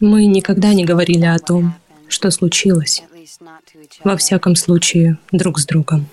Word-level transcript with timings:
Мы 0.00 0.26
никогда 0.26 0.74
не 0.74 0.84
говорили 0.84 1.24
о 1.24 1.38
том, 1.38 1.74
что 2.08 2.30
случилось. 2.30 3.02
Во 4.04 4.16
всяком 4.16 4.54
случае, 4.54 5.18
друг 5.32 5.58
с 5.58 5.66
другом. 5.66 6.06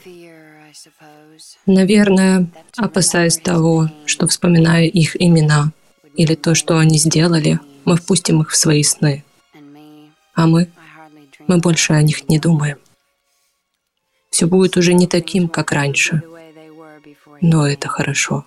Наверное, 1.67 2.47
опасаясь 2.77 3.37
того, 3.37 3.89
что 4.05 4.27
вспоминая 4.27 4.85
их 4.85 5.19
имена 5.19 5.71
или 6.15 6.35
то, 6.35 6.55
что 6.55 6.77
они 6.79 6.97
сделали, 6.97 7.59
мы 7.85 7.95
впустим 7.97 8.41
их 8.41 8.49
в 8.49 8.55
свои 8.55 8.83
сны. 8.83 9.23
А 10.33 10.47
мы, 10.47 10.69
мы 11.47 11.59
больше 11.59 11.93
о 11.93 12.01
них 12.01 12.27
не 12.27 12.39
думаем. 12.39 12.77
Все 14.31 14.47
будет 14.47 14.77
уже 14.77 14.93
не 14.93 15.07
таким, 15.07 15.47
как 15.47 15.71
раньше. 15.71 16.23
Но 17.41 17.67
это 17.67 17.87
хорошо. 17.87 18.45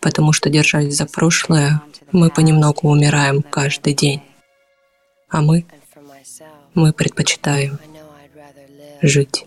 Потому 0.00 0.32
что, 0.32 0.50
держась 0.50 0.94
за 0.94 1.06
прошлое, 1.06 1.82
мы 2.12 2.30
понемногу 2.30 2.88
умираем 2.88 3.42
каждый 3.42 3.94
день. 3.94 4.22
А 5.28 5.42
мы, 5.42 5.64
мы 6.74 6.92
предпочитаем 6.92 7.78
жить. 9.02 9.46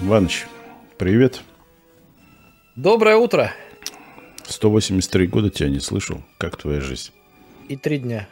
Иваныч, 0.00 0.46
привет. 0.96 1.42
Доброе 2.76 3.16
утро. 3.16 3.52
183 4.46 5.26
года 5.26 5.50
тебя 5.50 5.68
не 5.68 5.80
слышал. 5.80 6.22
Как 6.38 6.56
твоя 6.56 6.80
жизнь? 6.80 7.12
И 7.68 7.76
три 7.76 7.98
дня. 7.98 8.26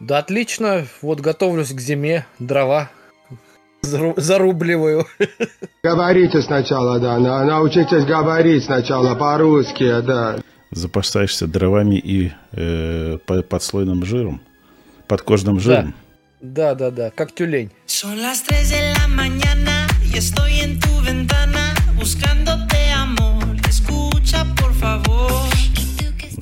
Да 0.00 0.18
отлично. 0.18 0.86
Вот 1.02 1.20
готовлюсь 1.20 1.72
к 1.72 1.80
зиме. 1.80 2.26
Дрова 2.38 2.90
зарубливаю. 3.82 5.06
Говорите 5.82 6.42
сначала, 6.42 6.98
да. 6.98 7.18
Научитесь 7.18 8.04
говорить 8.04 8.64
сначала 8.64 9.14
по-русски, 9.14 10.00
да. 10.02 10.38
Запасаешься 10.70 11.46
дровами 11.46 11.96
и 11.96 12.32
э, 12.52 13.18
подслойным 13.48 14.04
жиром? 14.04 14.40
Подкожным 15.08 15.58
жиром? 15.58 15.94
Да, 16.40 16.74
да, 16.74 16.90
да, 16.90 17.10
как 17.10 17.32
тюлень. 17.32 17.70
estoy 20.12 20.60
en 20.60 20.80
tu 20.80 21.00
ventana 21.06 21.72
buscándote 21.96 22.39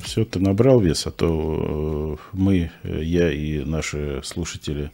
Все, 0.09 0.25
ты 0.25 0.39
набрал 0.39 0.79
вес, 0.79 1.05
а 1.05 1.11
то 1.11 2.17
э, 2.17 2.21
мы, 2.33 2.71
э, 2.81 3.03
я 3.03 3.31
и 3.31 3.59
наши 3.59 4.21
слушатели 4.23 4.89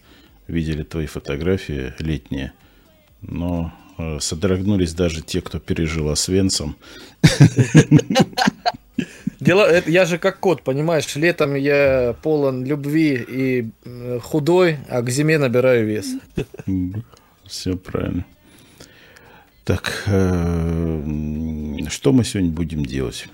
видели 0.50 0.84
твои 0.84 1.06
фотографии 1.06 1.94
летние, 2.00 2.52
но 3.22 3.72
э, 3.98 4.20
содрогнулись 4.20 4.94
даже 4.94 5.22
те, 5.22 5.40
кто 5.40 5.60
пережил 5.60 6.10
Освенцем. 6.10 6.76
Дело, 9.40 9.82
я 9.88 10.04
же 10.04 10.18
как 10.18 10.42
кот, 10.42 10.64
понимаешь, 10.64 11.16
летом 11.16 11.56
я 11.56 12.14
полон 12.22 12.66
любви 12.66 13.26
и 13.26 13.70
худой, 14.20 14.80
а 14.90 15.02
к 15.02 15.10
зиме 15.10 15.38
набираю 15.38 15.88
вес. 15.88 16.08
Все 17.46 17.78
правильно. 17.78 18.26
Так, 19.64 20.04
что 20.04 22.12
мы 22.12 22.26
сегодня 22.26 22.52
будем 22.52 22.86
делать? 22.86 23.30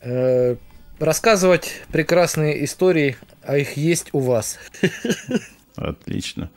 Э, 0.00 0.56
рассказывать 0.98 1.82
прекрасные 1.92 2.64
истории, 2.64 3.16
а 3.42 3.56
их 3.56 3.76
есть 3.76 4.08
у 4.12 4.20
вас. 4.20 4.58
Отлично. 5.76 6.50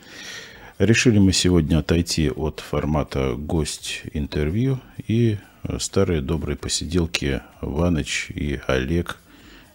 Решили 0.80 1.20
мы 1.20 1.31
сегодня 1.31 1.80
отойти 1.80 2.30
от 2.30 2.59
формата 2.59 3.36
гость-интервью 3.36 4.80
и 5.08 5.38
старые 5.77 6.21
добрые 6.21 6.58
посиделки 6.58 7.42
Ваныч 7.61 8.32
и 8.32 8.60
Олег 8.65 9.17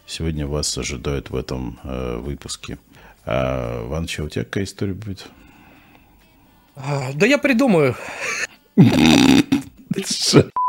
сегодня 0.07 0.47
вас 0.47 0.77
ожидают 0.79 1.31
в 1.31 1.37
этом 1.37 1.79
э, 1.83 2.19
выпуске. 2.19 2.79
А, 3.25 3.85
Ваныч, 3.87 4.21
а 4.21 4.25
у 4.25 4.29
тебя 4.29 4.45
какая 4.45 4.65
история 4.65 4.95
будет? 4.95 5.27
А, 6.77 7.13
да 7.15 7.27
я 7.27 7.39
придумаю. 7.39 7.97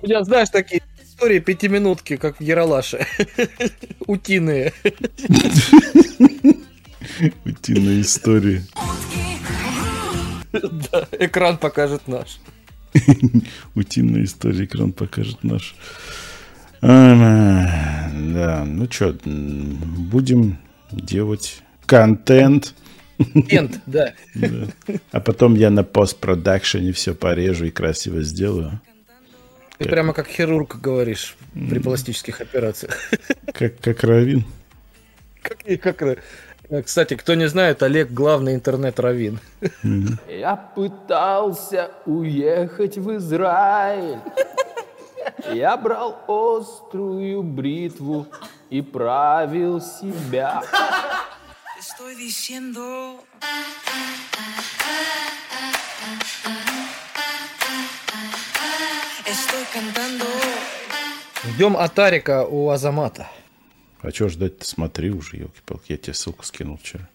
У 0.00 0.06
меня, 0.06 0.24
знаешь, 0.24 0.48
такие 0.48 0.82
истории 1.02 1.38
пятиминутки, 1.38 2.16
как 2.16 2.38
в 2.38 2.42
Яралаше. 2.42 3.06
Утиные. 4.06 4.72
Утиные 7.44 8.00
истории. 8.00 8.64
Да, 10.52 11.06
экран 11.12 11.58
покажет 11.58 12.08
наш. 12.08 12.40
Утиная 13.74 14.24
история, 14.24 14.64
экран 14.64 14.92
покажет 14.92 15.44
наш. 15.44 15.74
Да, 16.80 18.64
ну 18.66 18.90
что, 18.90 19.14
будем 19.24 20.58
делать 20.90 21.62
контент. 21.86 22.74
Контент, 23.32 23.80
да. 23.86 24.14
да. 24.34 24.66
А 25.10 25.20
потом 25.20 25.54
я 25.54 25.70
на 25.70 25.84
постпродакшене 25.84 26.92
все 26.92 27.14
порежу 27.14 27.66
и 27.66 27.70
красиво 27.70 28.22
сделаю. 28.22 28.80
Ты 29.78 29.84
как... 29.84 29.90
прямо 29.90 30.12
как 30.12 30.28
хирург 30.28 30.80
говоришь 30.80 31.36
при 31.54 31.78
пластических 31.78 32.40
операциях. 32.40 32.96
Как, 33.52 33.78
как 33.80 34.04
Равин. 34.04 34.44
Как, 35.42 35.96
как, 35.96 36.18
кстати, 36.84 37.14
кто 37.14 37.34
не 37.34 37.48
знает, 37.48 37.82
Олег 37.82 38.10
главный 38.10 38.54
интернет-равин. 38.54 39.40
Я 40.28 40.56
пытался 40.56 41.90
уехать 42.06 42.96
в 42.96 43.16
Израиль. 43.16 44.18
Я 45.52 45.76
брал 45.76 46.18
острую 46.26 47.42
бритву 47.42 48.26
и 48.70 48.80
правил 48.80 49.80
себя. 49.80 50.62
Estoy 51.92 52.14
diciendo... 52.14 53.22
Estoy 59.26 59.64
cantando... 59.74 60.24
Ждем 61.44 61.76
Атарика 61.76 62.46
у 62.46 62.70
Азамата. 62.70 63.28
А 64.00 64.10
что 64.10 64.30
ждать-то? 64.30 64.64
Смотри 64.64 65.10
уже, 65.10 65.36
елки-палки. 65.36 65.92
Я 65.92 65.98
тебе 65.98 66.14
ссылку 66.14 66.46
скинул 66.46 66.78
вчера. 66.78 67.06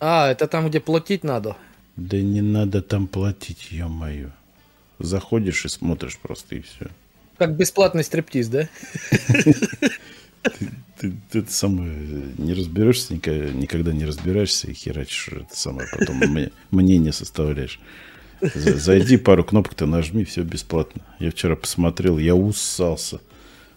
А, 0.00 0.30
это 0.30 0.46
там, 0.46 0.66
где 0.68 0.80
платить 0.80 1.24
надо? 1.24 1.54
Да 1.96 2.16
не 2.16 2.40
надо 2.40 2.80
там 2.80 3.08
платить, 3.08 3.70
ё-моё. 3.70 4.30
Заходишь 4.98 5.66
и 5.66 5.68
смотришь 5.68 6.16
просто, 6.16 6.54
и 6.54 6.62
все. 6.62 6.86
Как 7.36 7.54
бесплатный 7.54 8.02
стриптиз, 8.02 8.48
да? 8.48 8.66
Ты, 11.02 11.12
ты, 11.30 11.42
ты 11.42 11.50
самое 11.50 11.92
не 12.38 12.54
разберешься, 12.54 13.14
никогда, 13.14 13.50
никогда 13.50 13.92
не 13.92 14.04
разбираешься 14.04 14.70
и 14.70 14.72
херачишь 14.72 15.30
это 15.32 15.48
самое, 15.50 15.88
потом 15.90 16.22
мнение 16.70 17.12
составляешь. 17.12 17.80
Зайди, 18.54 19.16
пару 19.16 19.42
кнопок 19.42 19.74
ты 19.74 19.84
нажми, 19.84 20.24
все 20.24 20.42
бесплатно. 20.42 21.02
Я 21.18 21.32
вчера 21.32 21.56
посмотрел, 21.56 22.18
я 22.18 22.36
усался. 22.36 23.20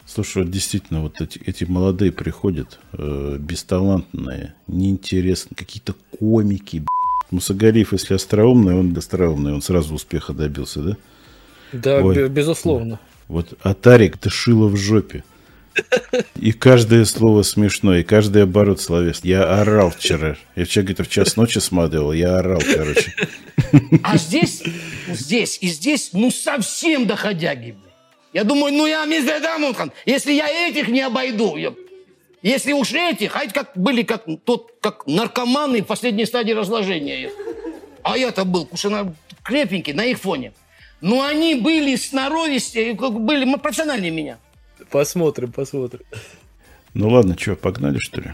Слушай, 0.06 0.44
вот 0.44 0.52
действительно, 0.52 1.02
вот 1.02 1.20
эти, 1.20 1.40
эти 1.40 1.64
молодые 1.64 2.12
приходят, 2.12 2.80
э, 2.94 3.38
бесталантные, 3.40 4.54
неинтересные, 4.68 5.56
какие-то 5.56 5.96
комики. 6.20 6.78
Б***. 6.78 6.88
Мусагалиев, 7.32 7.92
если 7.92 8.14
остроумный, 8.14 8.76
он 8.76 8.96
остроумный, 8.96 9.54
он 9.54 9.64
сразу 9.64 9.96
успеха 9.96 10.34
добился, 10.34 10.82
да? 10.84 10.98
Да, 11.74 12.04
Ой, 12.04 12.30
безусловно. 12.30 13.00
Вот, 13.28 13.58
Атарик 13.64 14.20
ты 14.20 14.30
шило 14.30 14.68
в 14.68 14.78
жопе. 14.78 15.24
И 16.40 16.52
каждое 16.52 17.06
слово 17.06 17.44
смешное, 17.44 18.00
и 18.00 18.04
каждый 18.04 18.44
оборот 18.44 18.82
словес. 18.82 19.22
Я 19.24 19.62
орал 19.62 19.92
вчера. 19.92 20.38
Я 20.56 20.66
вчера 20.66 20.84
где-то 20.86 21.04
в 21.04 21.10
час 21.10 21.36
ночи 21.36 21.60
смотрел, 21.60 22.12
я 22.12 22.38
орал, 22.38 22.62
короче. 22.62 23.14
А 24.04 24.18
здесь, 24.18 24.64
здесь 25.08 25.58
и 25.62 25.68
здесь, 25.68 26.12
ну 26.14 26.32
совсем 26.32 27.08
доходяги. 27.08 27.76
Я 28.34 28.44
думаю, 28.44 28.74
ну 28.74 28.86
я 28.86 29.06
Мизедамунхан, 29.06 29.92
если 30.06 30.34
я 30.34 30.50
этих 30.50 30.90
не 30.90 31.02
обойду, 31.02 31.56
я... 31.56 31.74
если 32.42 32.74
уж 32.74 32.92
эти 32.92 33.32
как 33.54 33.72
были 33.76 34.04
как, 34.04 34.26
тот, 34.44 34.74
как 34.82 35.08
наркоманы 35.08 35.82
в 35.82 35.86
последней 35.86 36.26
стадии 36.26 36.52
разложения. 36.52 37.32
А 38.04 38.18
я-то 38.18 38.46
был, 38.46 38.66
кушана 38.66 39.16
крепенький 39.44 39.94
на 39.94 40.06
их 40.06 40.20
фоне. 40.20 40.54
Но 41.02 41.24
они 41.24 41.56
были 41.56 41.96
сноровистее, 41.96 42.94
были 42.94 43.56
профессиональнее 43.56 44.12
меня. 44.12 44.38
Посмотрим, 44.92 45.52
посмотрим. 45.52 46.02
Ну 46.94 47.10
ладно, 47.10 47.36
что, 47.38 47.56
погнали 47.56 47.98
что 48.00 48.22
ли? 48.22 48.32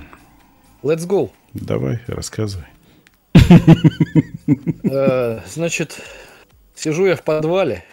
Let's 0.83 1.07
go. 1.07 1.31
Давай, 1.53 1.99
рассказывай. 2.07 2.65
Э, 4.83 5.39
значит, 5.47 6.01
сижу 6.75 7.05
я 7.05 7.15
в 7.15 7.23
подвале, 7.23 7.85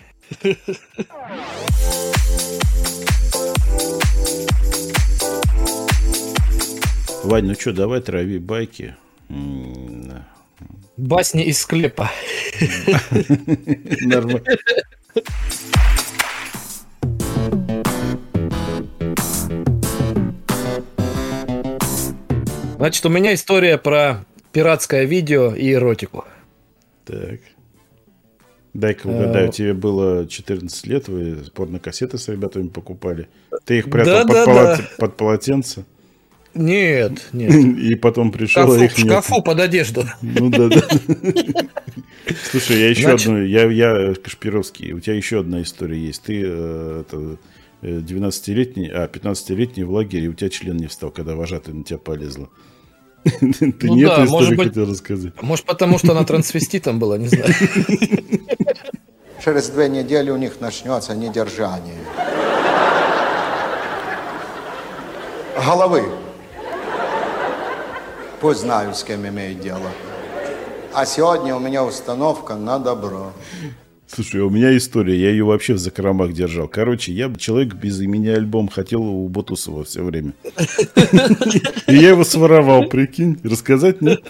Вань, 7.24 7.46
ну 7.46 7.54
что, 7.54 7.72
давай 7.72 8.00
трави 8.00 8.38
байки. 8.38 8.94
Басни 10.96 11.44
из 11.44 11.60
склепа. 11.60 12.10
Нормально. 14.00 14.42
Значит, 22.78 23.04
у 23.06 23.08
меня 23.08 23.34
история 23.34 23.76
про 23.76 24.24
пиратское 24.52 25.04
видео 25.04 25.52
и 25.54 25.72
эротику. 25.72 26.24
Так. 27.04 27.40
Дай-ка 28.74 29.06
угадаю, 29.08 29.50
тебе 29.50 29.74
было 29.74 30.26
14 30.28 30.86
лет, 30.86 31.08
вы 31.08 31.38
порнокассеты 31.54 32.18
с 32.18 32.28
ребятами 32.28 32.68
покупали. 32.68 33.28
Ты 33.64 33.78
их 33.78 33.90
прятал 33.90 34.20
под, 34.22 34.28
Да-да-да. 34.28 34.52
полоте- 34.76 34.96
под 34.98 35.16
полотенце, 35.16 35.84
Нет, 36.54 37.28
нет. 37.32 37.52
и 37.52 37.94
потом 37.96 38.30
пришел, 38.30 38.64
шкафу, 38.68 38.84
их 38.84 38.92
в 38.92 38.98
нет. 38.98 39.06
шкафу 39.06 39.42
под 39.42 39.58
одежду. 39.60 40.04
Ну 40.22 40.50
да, 40.50 40.68
да. 40.68 40.80
Слушай, 42.50 42.78
я 42.78 42.90
еще 42.90 43.02
Значит- 43.02 43.26
одну, 43.28 43.42
я, 43.44 43.68
я 43.70 44.14
Кашпировский, 44.14 44.92
у 44.92 45.00
тебя 45.00 45.16
еще 45.16 45.40
одна 45.40 45.62
история 45.62 45.98
есть. 45.98 46.22
Ты 46.22 46.42
э, 46.44 47.02
это, 47.08 47.16
э, 47.16 47.36
12-летний, 47.82 48.88
а, 48.92 49.06
15-летний 49.08 49.84
в 49.84 49.92
лагере, 49.92 50.28
у 50.28 50.32
тебя 50.34 50.50
член 50.50 50.76
не 50.76 50.86
встал, 50.86 51.10
когда 51.10 51.34
вожатый 51.36 51.74
на 51.74 51.84
тебя 51.84 51.98
полезла. 51.98 52.48
Ты 53.24 53.38
Ну 53.40 53.94
не 53.94 54.04
да, 54.04 54.22
эту 54.22 54.30
может 54.30 54.50
историю 54.52 54.56
быть. 54.56 54.68
хотел 54.68 54.90
рассказать? 54.90 55.42
Может, 55.42 55.64
потому 55.66 55.98
что 55.98 56.12
она 56.12 56.24
трансвеститом 56.24 56.98
была, 56.98 57.18
не 57.18 57.28
знаю. 57.28 57.52
Через 59.44 59.68
две 59.68 59.88
недели 59.88 60.30
у 60.30 60.36
них 60.36 60.60
начнется 60.60 61.14
недержание. 61.14 61.94
Головы. 65.64 66.04
Пусть 68.40 68.60
знают, 68.60 68.96
с 68.96 69.04
кем 69.04 69.26
имеют 69.26 69.60
дело. 69.60 69.90
А 70.94 71.04
сегодня 71.06 71.54
у 71.54 71.58
меня 71.58 71.84
установка 71.84 72.54
на 72.54 72.78
добро. 72.78 73.32
Слушай, 74.10 74.40
у 74.40 74.48
меня 74.48 74.74
история, 74.76 75.20
я 75.20 75.30
ее 75.30 75.44
вообще 75.44 75.74
в 75.74 75.78
закромах 75.78 76.32
держал. 76.32 76.66
Короче, 76.66 77.12
я 77.12 77.32
человек 77.34 77.74
без 77.74 78.00
имени 78.00 78.28
альбом 78.28 78.68
хотел 78.68 79.02
у 79.02 79.28
Бутусова 79.28 79.84
все 79.84 80.02
время. 80.02 80.32
И 81.86 81.94
я 81.94 82.10
его 82.10 82.24
своровал, 82.24 82.88
прикинь. 82.88 83.38
Рассказать 83.44 84.00
нет? 84.00 84.22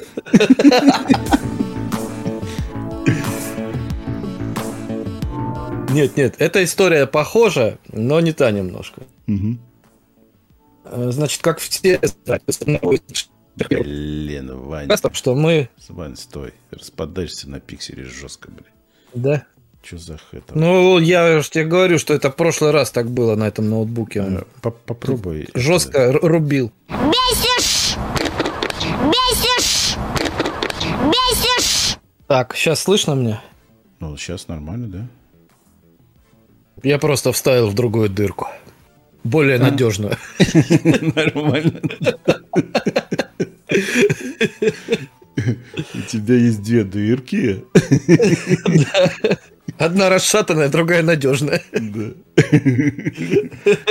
Нет, 5.91 6.17
нет, 6.17 6.35
эта 6.39 6.63
история 6.65 7.07
похожа, 7.07 7.79
но 7.93 8.21
не 8.21 8.33
та 8.33 8.51
немножко. 8.51 9.03
Э, 10.85 11.11
Значит, 11.11 11.41
как 11.41 11.59
все 11.61 12.01
Блин, 13.71 14.57
Вань, 14.61 14.89
что 15.15 15.35
мы, 15.35 15.69
Вань, 15.89 16.17
стой. 16.17 16.53
Распадаешься 16.71 17.49
на 17.49 17.59
пикселе 17.59 18.05
жестко, 18.05 18.51
блин. 18.51 18.67
да. 19.15 19.47
Что 19.83 19.97
за 19.99 20.19
это? 20.33 20.59
Ну, 20.59 20.99
я 20.99 21.41
же 21.41 21.49
тебе 21.51 21.65
говорю, 21.65 21.99
что 21.99 22.13
это 22.13 22.31
в 22.31 22.37
прошлый 22.37 22.73
раз 22.73 22.91
так 22.91 23.11
было 23.11 23.37
на 23.37 23.45
этом 23.49 23.71
ноутбуке. 23.71 24.21
Э, 24.21 24.25
Он 24.25 24.45
Попробуй. 24.85 25.49
жестко 25.55 26.13
рубил. 26.13 26.73
Бесишь! 26.89 27.97
Бесишь! 29.07 29.97
Бесишь! 31.07 31.97
Так, 32.27 32.55
сейчас 32.55 32.81
слышно 32.83 33.13
меня? 33.15 33.43
Ну, 34.01 34.17
сейчас 34.17 34.49
нормально, 34.49 34.89
да? 34.89 35.07
Я 36.83 36.99
просто 36.99 37.33
вставил 37.33 37.69
в 37.69 37.75
другую 37.75 38.09
дырку. 38.11 38.49
Более 39.25 39.59
надежную. 39.59 40.17
Нормально. 41.17 41.81
У 45.37 46.01
тебя 46.09 46.35
есть 46.35 46.63
две 46.63 46.85
дырки. 46.85 47.65
Одна 49.79 50.09
расшатанная, 50.09 50.69
другая 50.69 51.03
надежная. 51.03 51.63
Да. 51.73 52.11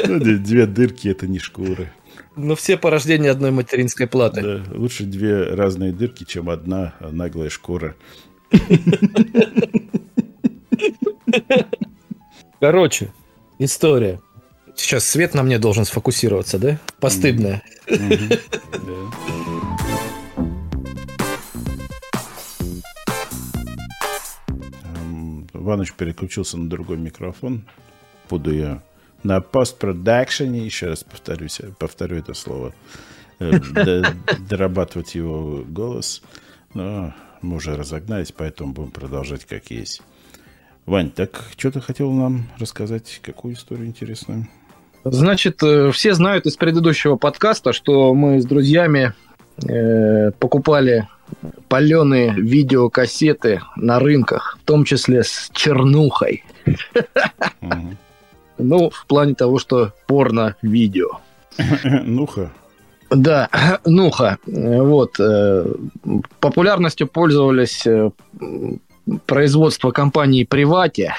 Ну, 0.07 0.19
две- 0.19 0.65
дырки 0.65 1.07
это 1.07 1.27
не 1.27 1.39
шкуры. 1.39 1.91
Но 2.35 2.55
все 2.55 2.77
порождения 2.77 3.31
одной 3.31 3.51
материнской 3.51 4.05
платы. 4.07 4.41
Да, 4.41 4.63
лучше 4.75 5.03
две 5.05 5.43
разные 5.43 5.91
дырки, 5.91 6.23
чем 6.23 6.49
одна 6.49 6.93
наглая 6.99 7.49
шкура. 7.49 7.95
Короче, 12.59 13.11
история. 13.59 14.19
Сейчас 14.75 15.05
свет 15.05 15.33
на 15.33 15.41
мне 15.43 15.57
должен 15.57 15.85
сфокусироваться, 15.85 16.59
да? 16.59 16.79
Постыдная. 16.99 17.63
Да. 17.89 17.95
Эм, 17.95 18.29
Ваныч 25.67 25.91
переключился 25.91 26.57
на 26.57 26.69
другой 26.69 26.95
микрофон. 26.97 27.65
Буду 28.29 28.53
я 28.53 28.81
на 29.23 29.41
постпродакшене, 29.41 30.65
еще 30.65 30.87
раз 30.87 31.03
повторюсь, 31.03 31.59
повторю 31.77 32.15
это 32.15 32.33
слово, 32.33 32.73
э, 33.39 33.51
дорабатывать 34.49 35.13
его 35.15 35.65
голос. 35.67 36.21
Но 36.73 37.13
мы 37.41 37.57
уже 37.57 37.75
разогнались, 37.75 38.31
поэтому 38.31 38.71
будем 38.71 38.91
продолжать 38.91 39.43
как 39.43 39.69
есть. 39.69 40.01
Вань, 40.85 41.11
так 41.11 41.43
что 41.57 41.69
ты 41.69 41.81
хотел 41.81 42.11
нам 42.13 42.47
рассказать? 42.59 43.19
Какую 43.21 43.55
историю 43.55 43.87
интересную? 43.87 44.47
Значит, 45.03 45.61
э, 45.63 45.91
все 45.91 46.13
знают 46.13 46.45
из 46.45 46.55
предыдущего 46.55 47.17
подкаста, 47.17 47.73
что 47.73 48.13
мы 48.13 48.39
с 48.39 48.45
друзьями 48.45 49.13
э, 49.67 50.31
покупали 50.39 51.09
паленые 51.67 52.33
видеокассеты 52.33 53.61
на 53.75 53.99
рынках, 53.99 54.57
в 54.61 54.65
том 54.65 54.83
числе 54.83 55.23
с 55.23 55.49
чернухой. 55.53 56.43
Ну, 58.59 58.89
в 58.89 59.05
плане 59.05 59.35
того, 59.35 59.59
что 59.59 59.93
порно-видео. 60.07 61.19
Ну-ка. 61.83 62.51
Да, 63.09 63.49
нуха. 63.85 64.37
Вот. 64.45 65.19
э, 65.19 65.65
Популярностью 66.39 67.07
пользовались 67.07 67.85
э, 67.85 68.09
производство 69.25 69.91
компании 69.91 70.43
Привати. 70.43 71.11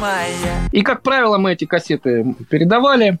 Моя. 0.00 0.68
И, 0.72 0.82
как 0.82 1.02
правило, 1.02 1.38
мы 1.38 1.52
эти 1.52 1.64
кассеты 1.64 2.34
передавали. 2.48 3.18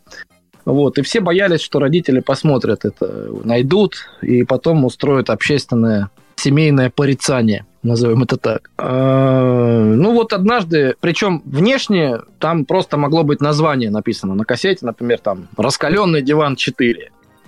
Вот, 0.64 0.98
и 0.98 1.02
все 1.02 1.20
боялись, 1.20 1.62
что 1.62 1.78
родители 1.78 2.20
посмотрят 2.20 2.84
это, 2.84 3.28
найдут, 3.44 3.96
и 4.20 4.44
потом 4.44 4.84
устроят 4.84 5.30
общественное 5.30 6.10
семейное 6.36 6.90
порицание, 6.90 7.64
назовем 7.82 8.22
это 8.22 8.36
так. 8.36 8.70
А, 8.76 9.82
Ну 9.94 10.12
вот 10.12 10.32
однажды, 10.34 10.94
причем 11.00 11.42
внешне 11.46 12.18
там 12.38 12.66
просто 12.66 12.98
могло 12.98 13.22
быть 13.22 13.40
название 13.40 13.90
написано 13.90 14.34
на 14.34 14.44
кассете, 14.44 14.84
например, 14.84 15.18
там 15.20 15.48
«Раскаленный 15.56 16.22
диван 16.22 16.54
4». 16.54 16.94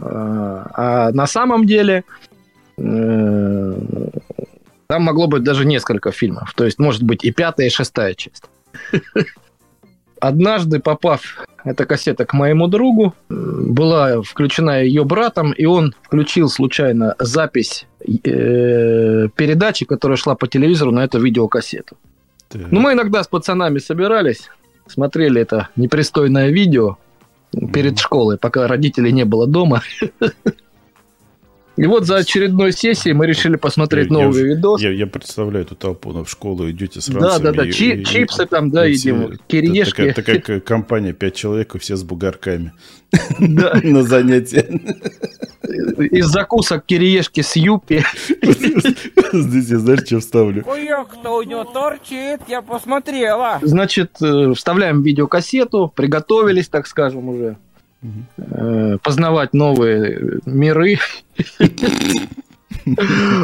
А 0.01 0.71
а 0.73 1.11
на 1.13 1.27
самом 1.27 1.67
деле 1.67 2.05
э, 2.79 3.75
там 4.87 5.03
могло 5.03 5.27
быть 5.27 5.43
даже 5.43 5.67
несколько 5.67 6.11
фильмов. 6.11 6.55
То 6.55 6.65
есть, 6.65 6.79
может 6.79 7.03
быть, 7.03 7.25
и 7.25 7.31
пятая, 7.31 7.67
и 7.67 7.71
шестая 7.71 8.15
часть. 8.15 8.45
Однажды, 10.21 10.81
попав 10.81 11.47
эта 11.65 11.87
кассета 11.87 12.27
к 12.27 12.35
моему 12.35 12.69
другу, 12.69 13.15
была 13.29 14.21
включена 14.21 14.83
ее 14.83 15.05
братом, 15.05 15.53
и 15.53 15.65
он 15.65 15.95
включил 16.03 16.51
случайно 16.51 17.15
запись 17.19 17.87
э, 18.01 19.29
передачи, 19.35 19.87
которая 19.87 20.17
шла 20.17 20.35
по 20.35 20.47
телевизору 20.47 20.91
на 20.93 21.05
эту 21.05 21.19
видеокассету. 21.21 21.97
Так. 22.49 22.71
Ну, 22.71 22.81
мы 22.81 22.93
иногда 22.93 23.23
с 23.23 23.29
пацанами 23.29 23.79
собирались, 23.79 24.51
смотрели 24.87 25.41
это 25.41 25.69
непристойное 25.77 26.51
видео 26.51 26.99
перед 27.73 27.99
школой, 27.99 28.37
пока 28.37 28.67
родителей 28.67 29.13
не 29.13 29.25
было 29.25 29.47
дома. 29.47 29.83
И 31.83 31.87
вот 31.87 32.05
за 32.07 32.17
очередной 32.17 32.73
сессией 32.73 33.15
мы 33.15 33.27
решили 33.27 33.57
посмотреть 33.57 34.11
Я- 34.11 34.19
я 34.19 34.25
новый 34.25 34.43
уже- 34.43 34.49
видос. 34.55 34.81
Я, 34.83 34.91
я 34.91 35.07
представляю 35.07 35.65
эту 35.65 35.75
толпу, 35.77 36.13
ну, 36.13 36.25
в 36.25 36.31
школу 36.31 36.71
идете 36.71 37.01
с 37.01 37.07
Да, 37.09 37.19
ранцами. 37.21 37.43
да, 37.45 37.53
да, 37.53 37.67
и- 37.67 37.73
чи- 37.73 37.95
и- 37.95 38.05
чипсы 38.05 38.47
там, 38.47 38.71
да, 38.71 38.87
и 38.87 38.93
едим, 38.93 39.39
кириешки. 39.47 40.13
Такая, 40.13 40.37
такая 40.37 40.61
компания, 40.61 41.13
пять 41.13 41.35
человек, 41.35 41.75
и 41.75 41.79
все 41.79 41.97
с 41.97 42.03
бугорками 42.03 42.73
Да. 43.39 43.73
на 43.83 44.03
занятия. 44.03 44.67
Из 46.11 46.27
закусок 46.27 46.85
кириешки 46.85 47.41
с 47.43 47.57
юпи. 47.57 48.05
Здесь 49.33 49.69
я, 49.69 49.79
знаешь, 49.79 50.01
что 50.05 50.21
вставлю? 50.21 50.65
Хуёк-то 50.65 51.37
у 51.39 51.43
него 51.43 51.65
торчит, 51.65 52.41
я 52.49 52.63
посмотрела. 52.63 53.59
Значит, 53.63 54.17
э, 54.23 54.53
вставляем 54.55 55.03
видеокассету, 55.03 55.93
приготовились, 55.95 56.69
так 56.69 56.87
скажем, 56.87 57.29
уже. 57.29 57.57
Э, 58.03 58.99
познавать 59.03 59.53
новые 59.53 60.41
миры. 60.47 60.99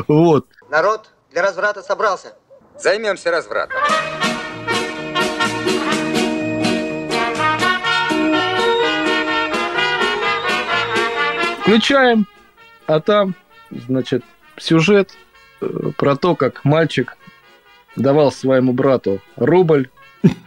Вот. 0.09 0.47
Народ 0.71 1.11
для 1.31 1.43
разврата 1.43 1.83
собрался. 1.83 2.33
Займемся 2.79 3.31
развратом. 3.31 3.79
Включаем, 11.61 12.27
а 12.87 13.01
там, 13.01 13.35
значит, 13.71 14.23
сюжет 14.57 15.11
э, 15.61 15.67
про 15.99 16.15
то, 16.15 16.37
как 16.37 16.65
мальчик 16.65 17.17
давал 17.97 18.31
своему 18.31 18.73
брату 18.73 19.21
рубль, 19.35 19.91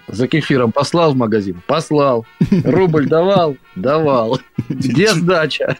за 0.07 0.27
кефиром 0.27 0.71
послал 0.71 1.13
в 1.13 1.17
магазин? 1.17 1.61
Послал. 1.67 2.25
Рубль 2.63 3.07
давал? 3.07 3.57
Давал. 3.75 4.39
Где 4.69 5.09
сдача? 5.09 5.77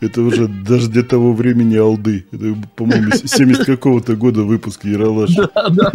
Это 0.00 0.22
уже 0.22 0.48
даже 0.48 0.88
для 0.88 1.02
того 1.02 1.32
времени 1.32 1.76
алды. 1.76 2.26
Это, 2.32 2.56
по-моему, 2.76 3.10
70 3.12 3.66
какого-то 3.66 4.16
года 4.16 4.42
выпуск 4.42 4.84
Яралаш. 4.84 5.30
Да, 5.34 5.68
да. 5.70 5.92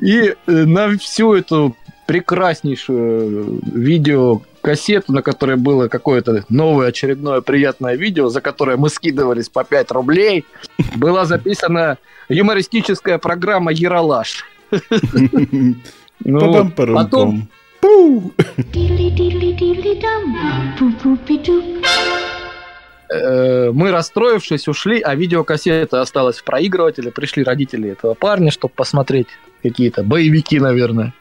И 0.00 0.34
э, 0.46 0.64
на 0.64 0.96
всю 0.98 1.34
эту 1.34 1.76
прекраснейшую 2.06 3.60
видеокассету, 3.72 5.12
на 5.12 5.22
которой 5.22 5.56
было 5.56 5.88
какое-то 5.88 6.44
новое 6.48 6.88
очередное 6.88 7.40
приятное 7.40 7.94
видео, 7.94 8.28
за 8.28 8.40
которое 8.40 8.76
мы 8.76 8.88
скидывались 8.88 9.48
по 9.48 9.64
5 9.64 9.92
рублей, 9.92 10.44
была 10.96 11.24
записана 11.24 11.98
юмористическая 12.28 13.18
программа 13.18 13.72
«Яралаш». 13.72 14.44
Ну, 16.24 16.38
вот. 16.38 16.74
Потом... 16.76 17.48
Э, 17.82 18.32
Мы, 23.12 23.90
расстроившись, 23.90 24.68
ушли, 24.68 25.00
а 25.00 25.14
видеокассета 25.14 26.00
осталась 26.00 26.38
в 26.38 26.44
проигрывателе. 26.44 27.10
Пришли 27.10 27.44
родители 27.44 27.90
этого 27.90 28.14
парня, 28.14 28.50
чтобы 28.50 28.72
посмотреть 28.74 29.26
какие-то 29.62 30.02
боевики, 30.02 30.58
наверное. 30.58 31.12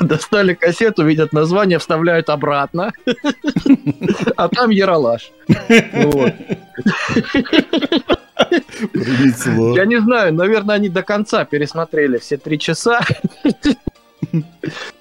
Достали 0.00 0.54
кассету, 0.54 1.04
видят 1.04 1.32
название, 1.32 1.78
вставляют 1.78 2.30
обратно. 2.30 2.92
А 4.36 4.48
там 4.48 4.70
Яралаш. 4.70 5.32
Я 9.74 9.84
не 9.86 10.00
знаю, 10.00 10.34
наверное, 10.34 10.76
они 10.76 10.88
до 10.88 11.02
конца 11.02 11.44
пересмотрели 11.44 12.18
все 12.18 12.36
три 12.36 12.58
часа. 12.58 13.00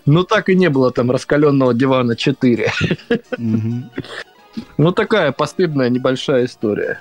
Но 0.05 0.23
так 0.23 0.49
и 0.49 0.55
не 0.55 0.69
было 0.69 0.91
там 0.91 1.11
раскаленного 1.11 1.73
дивана 1.73 2.15
4. 2.15 2.71
Ну, 4.77 4.91
такая 4.91 5.31
постыдная 5.31 5.89
небольшая 5.89 6.45
история. 6.45 6.99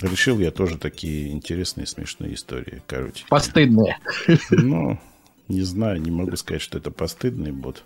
Решил 0.00 0.38
я 0.38 0.50
тоже 0.50 0.78
такие 0.78 1.30
интересные, 1.30 1.86
смешные 1.86 2.34
истории, 2.34 2.82
короче. 2.86 3.24
Постыдные. 3.28 3.98
Ну, 4.50 4.98
не 5.48 5.62
знаю, 5.62 6.00
не 6.00 6.10
могу 6.10 6.36
сказать, 6.36 6.62
что 6.62 6.78
это 6.78 6.90
постыдный 6.90 7.52
бот. 7.52 7.84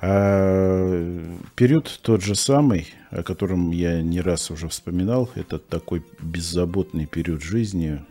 А 0.00 1.36
период 1.54 2.00
тот 2.02 2.22
же 2.22 2.34
самый, 2.34 2.92
о 3.10 3.22
котором 3.22 3.70
я 3.70 4.02
не 4.02 4.20
раз 4.20 4.50
уже 4.50 4.68
вспоминал, 4.68 5.30
это 5.34 5.58
такой 5.58 6.02
беззаботный 6.20 7.06
период 7.06 7.42
жизни, 7.42 8.04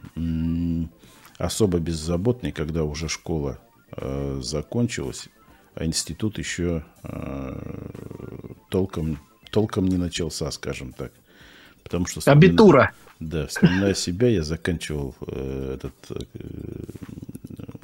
особо 1.41 1.79
беззаботный, 1.79 2.51
когда 2.51 2.83
уже 2.83 3.09
школа 3.09 3.59
э, 3.97 4.39
закончилась, 4.43 5.29
а 5.75 5.85
институт 5.85 6.37
еще 6.37 6.85
э, 7.03 7.79
толком, 8.69 9.19
толком 9.51 9.87
не 9.87 9.97
начался, 9.97 10.51
скажем 10.51 10.93
так. 10.93 11.11
Потому 11.83 12.05
что 12.05 12.19
вспомина- 12.19 12.37
Абитура. 12.49 12.91
Да, 13.19 13.47
вспоминая 13.47 13.93
себя, 13.93 14.27
я 14.29 14.43
заканчивал 14.43 15.15
э, 15.27 15.75
этот 15.77 15.93
э, 16.09 16.23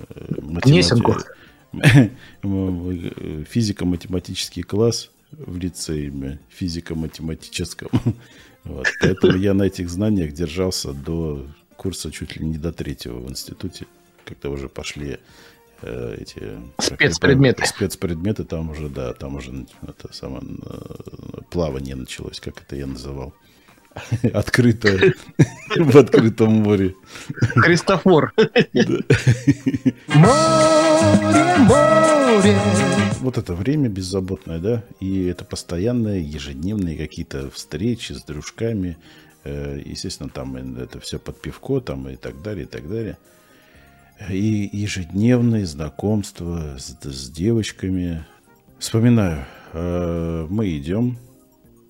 э, 0.10 0.42
математи- 0.42 0.70
Несенку. 0.72 1.16
физико-математический 3.50 4.64
класс 4.64 5.12
в 5.32 5.58
лицее 5.58 6.40
физико-математическом. 6.50 7.90
Вот. 8.64 8.86
Поэтому 9.00 9.38
я 9.38 9.54
на 9.54 9.64
этих 9.64 9.90
знаниях 9.90 10.34
держался 10.34 10.92
до 10.92 11.46
курса 11.78 12.12
чуть 12.12 12.36
ли 12.36 12.46
не 12.46 12.58
до 12.58 12.74
третьего 12.74 13.20
в 13.20 13.30
институте, 13.30 13.86
когда 14.26 14.50
уже 14.50 14.68
пошли 14.68 15.20
э, 15.82 16.18
эти 16.20 16.60
Спецпредметы. 16.80 17.66
спецпредметы, 17.66 18.44
там 18.44 18.72
уже, 18.72 18.90
да, 18.90 19.14
там 19.14 19.36
уже 19.36 19.66
это 19.82 20.12
самое 20.14 20.44
э, 20.44 21.42
плавание 21.50 21.96
началось, 21.96 22.40
как 22.40 22.62
это 22.62 22.76
я 22.76 22.88
называл. 22.88 23.34
Открыто 24.34 24.90
в 25.78 25.98
открытом 25.98 26.52
море. 26.54 26.96
Христофор. 27.56 28.34
Вот 33.22 33.38
это 33.38 33.54
время 33.54 33.90
беззаботное, 33.90 34.60
да, 34.60 34.84
и 35.00 35.26
это 35.26 35.44
постоянные 35.44 36.22
ежедневные 36.22 36.98
какие-то 36.98 37.50
встречи 37.50 38.14
с 38.14 38.24
дружками, 38.24 38.98
естественно, 39.86 40.30
там 40.30 40.56
это 40.77 41.00
все 41.00 41.20
под 41.20 41.42
пивко, 41.42 41.80
там 41.80 42.08
и 42.10 42.16
так 42.16 42.42
далее, 42.42 42.66
и 42.66 42.68
так 42.68 42.89
далее. 42.89 43.18
И 44.30 44.70
ежедневные 44.72 45.66
знакомства 45.66 46.77
с, 46.77 46.98
с 47.01 47.30
девочками. 47.30 48.25
Вспоминаю, 48.80 49.46
э, 49.74 50.48
мы 50.50 50.70
идем 50.77 51.18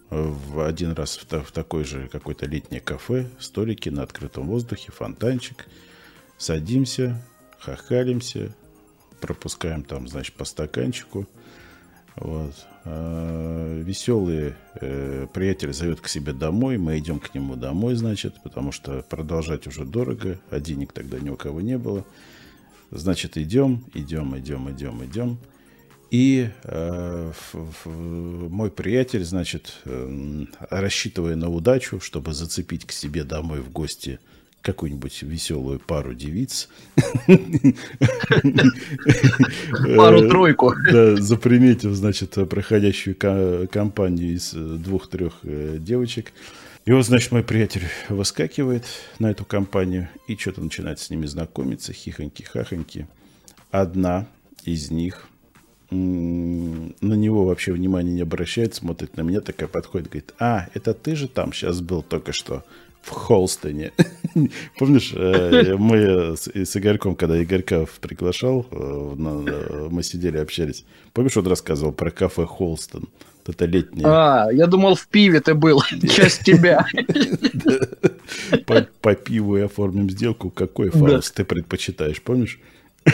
в 0.10 0.66
один 0.66 0.94
раз 0.94 1.18
в, 1.18 1.44
в 1.44 1.52
такое 1.52 1.84
же 1.84 2.08
какое-то 2.08 2.46
летнее 2.46 2.82
кафе, 2.82 3.28
столики 3.40 3.90
на 3.90 4.04
открытом 4.04 4.48
воздухе, 4.48 4.92
фонтанчик. 4.92 5.68
Садимся, 6.38 7.22
хахалимся, 7.60 8.56
пропускаем 9.20 9.84
там, 9.84 10.08
значит, 10.08 10.36
по 10.36 10.46
стаканчику. 10.46 11.28
Вот. 12.16 12.54
А, 12.90 13.82
Веселый 13.82 14.54
э, 14.80 15.28
приятель 15.34 15.74
зовет 15.74 16.00
к 16.00 16.08
себе 16.08 16.32
домой, 16.32 16.78
мы 16.78 16.98
идем 16.98 17.20
к 17.20 17.34
нему 17.34 17.56
домой, 17.56 17.96
значит, 17.96 18.36
потому 18.44 18.72
что 18.72 19.04
продолжать 19.10 19.68
уже 19.68 19.84
дорого, 19.84 20.40
а 20.50 20.60
денег 20.62 20.94
тогда 20.94 21.20
ни 21.20 21.30
у 21.30 21.36
кого 21.36 21.60
не 21.60 21.78
было. 21.78 22.06
Значит, 22.92 23.38
идем, 23.38 23.84
идем, 23.94 24.38
идем, 24.38 24.72
идем, 24.72 25.04
идем. 25.04 25.38
И 26.12 26.50
э, 26.64 27.30
ф- 27.32 27.56
ф- 27.56 27.86
мой 27.86 28.72
приятель, 28.72 29.26
значит, 29.26 29.74
эм, 29.84 30.50
рассчитывая 30.70 31.36
на 31.36 31.50
удачу, 31.50 32.00
чтобы 32.00 32.34
зацепить 32.34 32.86
к 32.86 32.94
себе 32.94 33.26
домой 33.26 33.60
в 33.60 33.70
гости 33.70 34.20
какую-нибудь 34.68 35.24
веселую 35.24 35.80
пару 35.80 36.14
девиц. 36.14 36.68
Пару-тройку. 39.96 40.74
Э, 40.74 41.16
Да, 41.16 41.16
заприметив, 41.22 41.94
значит, 41.94 42.32
проходящую 42.50 43.16
компанию 43.72 44.34
из 44.34 44.54
э, 44.54 44.58
двух-трех 44.58 45.40
э, 45.44 45.78
девочек. 45.80 46.34
И 46.86 46.92
вот, 46.92 47.06
значит, 47.06 47.32
мой 47.32 47.44
приятель 47.44 47.84
выскакивает 48.10 48.84
на 49.20 49.32
эту 49.32 49.46
компанию 49.46 50.10
и 50.28 50.36
что-то 50.36 50.62
начинает 50.62 51.00
с 51.00 51.10
ними 51.10 51.26
знакомиться, 51.28 51.94
хихоньки-хахоньки. 51.94 53.08
Одна 53.72 54.28
из 54.66 54.92
них 54.92 55.28
на 55.90 57.14
него 57.14 57.46
вообще 57.46 57.72
внимания 57.72 58.12
не 58.12 58.22
обращает, 58.22 58.76
смотрит 58.76 59.16
на 59.16 59.22
меня, 59.22 59.40
такая 59.40 59.70
подходит, 59.70 60.08
говорит, 60.10 60.34
а, 60.38 60.68
это 60.74 60.94
ты 60.94 61.16
же 61.16 61.30
там 61.30 61.54
сейчас 61.54 61.80
был 61.80 62.04
только 62.04 62.34
что 62.34 62.66
в 63.08 63.12
Холстоне. 63.12 63.92
Помнишь, 64.78 65.14
э, 65.16 65.76
мы 65.78 66.36
с, 66.36 66.78
Игорьком, 66.78 67.16
когда 67.16 67.42
Игорька 67.42 67.86
приглашал, 68.02 68.66
э, 68.72 69.88
мы 69.90 70.04
сидели, 70.04 70.38
общались. 70.38 70.86
Помнишь, 71.14 71.38
он 71.38 71.48
рассказывал 71.48 71.94
про 71.94 72.12
кафе 72.12 72.46
Холстон? 72.46 73.08
Это 73.48 73.66
летнее. 73.66 74.06
А, 74.06 74.50
я 74.52 74.68
думал, 74.68 74.96
в 74.96 75.08
пиве 75.08 75.40
ты 75.40 75.54
был. 75.54 75.82
Часть 76.10 76.44
тебя. 76.44 76.86
По, 78.66 78.88
по 79.02 79.16
пиву 79.16 79.58
и 79.58 79.62
оформим 79.62 80.10
сделку. 80.10 80.50
Какой 80.50 80.90
фаус 80.90 81.32
ты 81.32 81.46
предпочитаешь, 81.46 82.22
помнишь? 82.22 82.60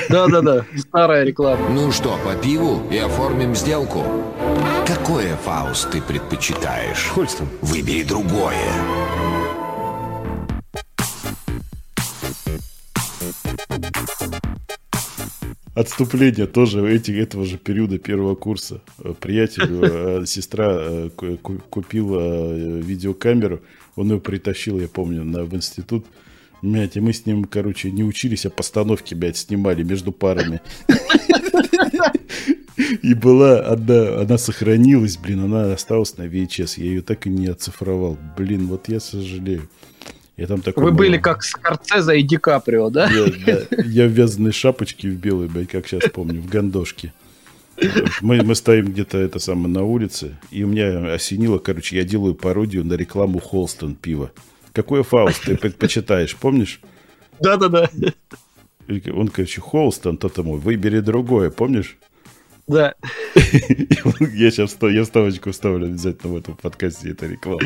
Да-да-да, 0.09 0.65
старая 0.75 1.23
реклама. 1.23 1.69
Ну 1.69 1.91
что, 1.91 2.17
по 2.23 2.35
пиву 2.35 2.81
и 2.91 2.97
оформим 2.97 3.55
сделку? 3.55 4.03
Какое 4.87 5.35
Фауст 5.37 5.91
ты 5.91 6.01
предпочитаешь? 6.01 7.09
Хольстон. 7.13 7.47
Выбери 7.61 8.03
другое. 8.03 8.57
Отступление 15.75 16.45
тоже 16.45 16.87
эти, 16.87 17.11
этого 17.11 17.45
же 17.45 17.57
периода 17.57 17.97
первого 17.97 18.35
курса. 18.35 18.81
Э, 18.99 19.13
Приятелю, 19.19 19.81
э, 20.21 20.25
сестра 20.27 20.67
э, 20.71 21.09
ку- 21.15 21.37
ку- 21.37 21.61
купила 21.69 22.53
видеокамеру, 22.79 23.61
он 23.95 24.11
ее 24.11 24.19
притащил, 24.19 24.79
я 24.79 24.87
помню, 24.87 25.23
на, 25.23 25.43
в 25.43 25.55
институт. 25.55 26.05
Блядь, 26.61 26.95
и 26.95 26.99
мы 27.01 27.11
с 27.11 27.25
ним, 27.25 27.43
короче, 27.45 27.91
не 27.91 28.03
учились, 28.03 28.45
а 28.45 28.49
постановки, 28.49 29.15
блядь, 29.15 29.37
снимали 29.37 29.83
между 29.83 30.11
парами. 30.11 30.61
И 33.01 33.13
была 33.13 33.59
одна, 33.59 34.19
она 34.21 34.37
сохранилась, 34.37 35.17
блин, 35.17 35.43
она 35.43 35.73
осталась 35.73 36.17
на 36.17 36.23
VHS. 36.23 36.73
Я 36.77 36.85
ее 36.85 37.01
так 37.01 37.27
и 37.27 37.29
не 37.29 37.47
оцифровал. 37.47 38.17
Блин, 38.37 38.67
вот 38.67 38.87
я 38.89 38.99
сожалею. 38.99 39.69
Я 40.37 40.47
там 40.47 40.61
такой 40.61 40.83
Вы 40.83 40.91
был- 40.91 40.97
были 40.97 41.17
как 41.17 41.43
Скорцеза 41.43 42.13
и 42.13 42.23
Ди 42.23 42.37
Каприо, 42.37 42.89
да? 42.89 43.09
Я, 43.09 43.27
да, 43.45 43.83
я 43.85 44.07
в 44.07 44.11
вязаной 44.11 44.51
шапочке 44.51 45.09
в 45.09 45.13
белой, 45.15 45.47
блядь, 45.47 45.69
как 45.69 45.87
сейчас 45.87 46.09
помню, 46.11 46.41
в 46.41 46.47
гандошке. 46.49 47.13
Мы, 48.21 48.43
мы 48.43 48.55
стоим 48.55 48.85
где-то 48.87 49.17
это 49.17 49.39
самое 49.39 49.67
на 49.67 49.83
улице, 49.83 50.37
и 50.51 50.63
у 50.63 50.67
меня 50.67 51.13
осенило, 51.13 51.57
короче, 51.57 51.97
я 51.97 52.03
делаю 52.03 52.35
пародию 52.35 52.83
на 52.85 52.93
рекламу 52.93 53.39
Холстон 53.39 53.95
пива. 53.95 54.31
Какой 54.73 55.03
фауст 55.03 55.43
ты 55.43 55.55
предпочитаешь, 55.57 56.35
помнишь? 56.35 56.79
Да-да-да. 57.39 57.89
Он, 59.11 59.27
короче, 59.27 59.61
Холстон, 59.61 60.17
тот 60.17 60.37
ему, 60.37 60.55
выбери 60.55 60.99
другое, 60.99 61.49
помнишь? 61.51 61.97
Да. 62.67 62.93
Я 63.35 64.51
сейчас 64.51 64.77
я 64.81 65.03
вставочку 65.03 65.51
вставлю 65.51 65.87
обязательно 65.87 66.33
в 66.33 66.37
этом 66.37 66.55
подкасте, 66.55 67.11
это 67.11 67.27
реклама. 67.27 67.59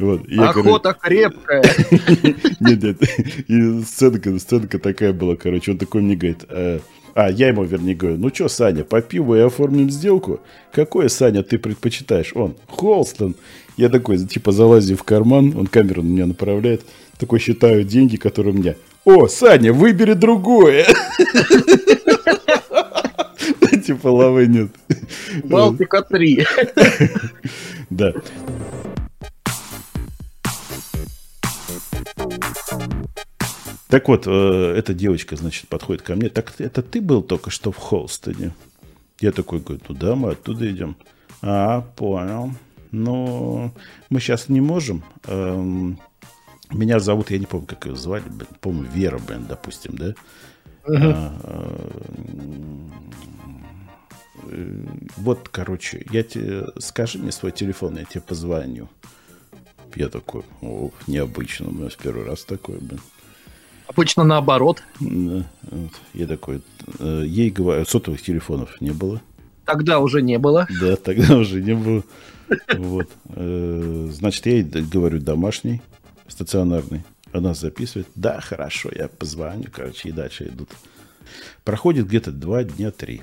Вот. 0.00 0.28
я, 0.28 0.52
короче, 0.52 0.68
Охота 0.68 0.96
крепкая. 1.00 1.62
Нет, 2.60 2.82
нет. 2.82 3.02
И 3.48 3.82
сценка, 3.82 4.36
сценка 4.38 4.78
такая 4.78 5.12
была, 5.12 5.36
короче. 5.36 5.72
Он 5.72 5.78
такой 5.78 6.02
мне 6.02 6.16
говорит, 6.16 6.44
э, 6.48 6.80
а, 7.14 7.30
я 7.30 7.48
ему, 7.48 7.62
вернее, 7.62 7.94
говорю, 7.94 8.18
ну 8.18 8.30
что, 8.34 8.48
Саня, 8.48 8.82
по 8.82 9.00
пиву 9.00 9.36
и 9.36 9.40
оформим 9.40 9.88
сделку? 9.90 10.40
Какое, 10.72 11.08
Саня, 11.08 11.44
ты 11.44 11.58
предпочитаешь? 11.58 12.32
Он, 12.34 12.56
Холстон. 12.68 13.36
Я 13.76 13.88
такой, 13.88 14.18
типа, 14.18 14.50
залазю 14.50 14.96
в 14.96 15.04
карман, 15.04 15.54
он 15.56 15.66
камеру 15.68 16.02
на 16.02 16.08
меня 16.08 16.26
направляет, 16.26 16.82
такой 17.18 17.38
считаю 17.38 17.84
деньги, 17.84 18.16
которые 18.16 18.54
у 18.54 18.56
меня. 18.56 18.74
О, 19.04 19.28
Саня, 19.28 19.72
выбери 19.72 20.14
другое. 20.14 20.86
Типа 23.84 24.08
лавы 24.08 24.46
нет. 24.46 24.70
Балтика 25.44 26.02
3. 26.02 26.46
Да. 27.90 28.12
Так 33.88 34.08
вот, 34.08 34.26
э, 34.26 34.74
эта 34.76 34.94
девочка, 34.94 35.36
значит, 35.36 35.68
подходит 35.68 36.02
ко 36.02 36.16
мне. 36.16 36.28
Так 36.28 36.54
это 36.58 36.82
ты 36.82 37.00
был 37.00 37.22
только 37.22 37.50
что 37.50 37.70
в 37.70 37.76
Холстоне? 37.76 38.52
Я 39.20 39.30
такой 39.30 39.60
говорю, 39.60 39.80
ну 39.88 39.94
да, 39.94 40.16
мы 40.16 40.30
оттуда 40.32 40.68
идем. 40.70 40.96
А, 41.42 41.82
понял. 41.82 42.50
Ну, 42.90 43.72
мы 44.10 44.20
сейчас 44.20 44.48
не 44.48 44.60
можем. 44.60 45.04
Эм, 45.26 45.98
Меня 46.70 46.98
зовут, 46.98 47.30
я 47.30 47.38
не 47.38 47.46
помню, 47.46 47.66
как 47.66 47.86
ее 47.86 47.94
звали, 47.94 48.24
блин, 48.26 48.48
по-моему, 48.60 48.88
Вера, 48.92 49.18
блин, 49.18 49.44
допустим, 49.48 49.96
да? 49.96 50.14
Мгм. 50.86 51.12
А, 51.14 51.32
э, 51.44 51.90
Вот, 55.16 55.48
короче, 55.48 56.04
я 56.10 56.22
тебе, 56.22 56.66
скажи 56.78 57.18
мне 57.18 57.32
свой 57.32 57.52
телефон, 57.52 57.96
я 57.98 58.04
тебе 58.04 58.20
позвоню. 58.20 58.88
Я 59.94 60.08
такой, 60.08 60.42
о, 60.60 60.90
необычно, 61.06 61.68
у 61.68 61.72
меня 61.72 61.88
в 61.88 61.96
первый 61.96 62.24
раз 62.24 62.44
такое, 62.44 62.78
блин. 62.78 63.00
Обычно 63.86 64.24
наоборот. 64.24 64.82
Да, 64.98 65.44
вот. 65.62 65.92
Я 66.14 66.26
такой, 66.26 66.62
э, 66.98 67.22
ей 67.26 67.50
говорю, 67.50 67.84
сотовых 67.84 68.22
телефонов 68.22 68.80
не 68.80 68.90
было. 68.90 69.20
Тогда 69.66 69.98
уже 70.00 70.22
не 70.22 70.38
было. 70.38 70.66
Да, 70.80 70.96
тогда 70.96 71.36
уже 71.36 71.62
не 71.62 71.74
было. 71.74 72.02
Вот. 72.76 73.08
Э, 73.28 74.08
Значит, 74.10 74.46
я 74.46 74.52
ей 74.54 74.62
говорю 74.64 75.20
домашний, 75.20 75.82
стационарный. 76.28 77.04
Она 77.32 77.54
записывает. 77.54 78.08
Да, 78.14 78.40
хорошо, 78.40 78.90
я 78.94 79.08
позвоню, 79.08 79.68
короче, 79.72 80.08
и 80.08 80.12
дальше 80.12 80.44
идут. 80.48 80.70
Проходит 81.64 82.06
где-то 82.06 82.32
два 82.32 82.64
дня, 82.64 82.90
три. 82.90 83.22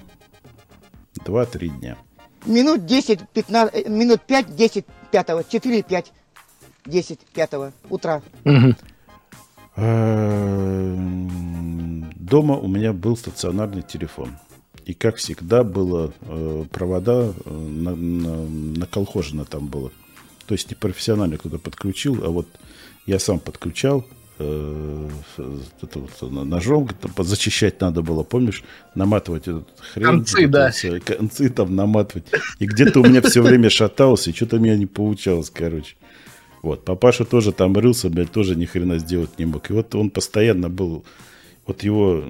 Два-три 1.25 1.69
дня. 1.69 1.97
Минут 2.45 2.85
10, 2.85 3.29
15, 3.33 3.75
э, 3.75 3.89
минут 3.89 4.21
5, 4.21 4.55
10, 4.55 4.85
5, 5.11 5.49
4, 5.49 5.83
5, 5.83 6.13
10, 6.85 7.19
5 7.33 7.73
утра. 7.89 8.21
Эм, 9.75 11.31
Дома 12.15 12.57
у 12.57 12.67
меня 12.67 12.93
был 12.93 13.17
стационарный 13.17 13.81
телефон. 13.81 14.37
И, 14.85 14.93
как 14.93 15.17
всегда, 15.17 15.63
было 15.63 16.13
э, 16.21 16.65
провода 16.71 17.33
э, 17.45 17.49
на, 17.51 17.95
на, 17.95 18.45
наколхожено 18.79 19.45
там 19.45 19.67
было. 19.67 19.91
То 20.45 20.53
есть 20.55 20.69
не 20.69 20.75
профессионально 20.75 21.37
кто-то 21.37 21.59
подключил, 21.59 22.23
а 22.23 22.29
вот 22.29 22.47
я 23.05 23.19
сам 23.19 23.39
подключал. 23.39 24.05
Э, 24.39 25.09
это 25.81 25.99
вот 25.99 26.31
ножом 26.31 26.89
зачищать 27.17 27.79
надо 27.81 28.01
было, 28.01 28.23
помнишь? 28.23 28.63
Наматывать 28.95 29.47
этот 29.47 29.67
хрен. 29.93 30.05
Концы, 30.05 30.47
да. 30.47 30.71
Концы 31.05 31.49
там 31.49 31.75
наматывать. 31.75 32.25
И 32.59 32.65
где-то 32.65 33.01
у 33.01 33.03
меня 33.03 33.21
все 33.21 33.41
время 33.41 33.69
шатался, 33.69 34.29
и 34.29 34.33
что-то 34.33 34.57
у 34.57 34.59
меня 34.59 34.75
не 34.75 34.85
получалось, 34.85 35.49
короче. 35.49 35.95
Вот, 36.61 36.85
папаша 36.85 37.25
тоже 37.25 37.51
там 37.51 37.75
рылся, 37.75 38.09
блядь, 38.09 38.31
тоже 38.31 38.55
ни 38.55 38.65
хрена 38.65 38.99
сделать 38.99 39.39
не 39.39 39.45
мог. 39.45 39.69
И 39.69 39.73
вот 39.73 39.95
он 39.95 40.11
постоянно 40.11 40.69
был, 40.69 41.03
вот 41.65 41.83
его 41.83 42.23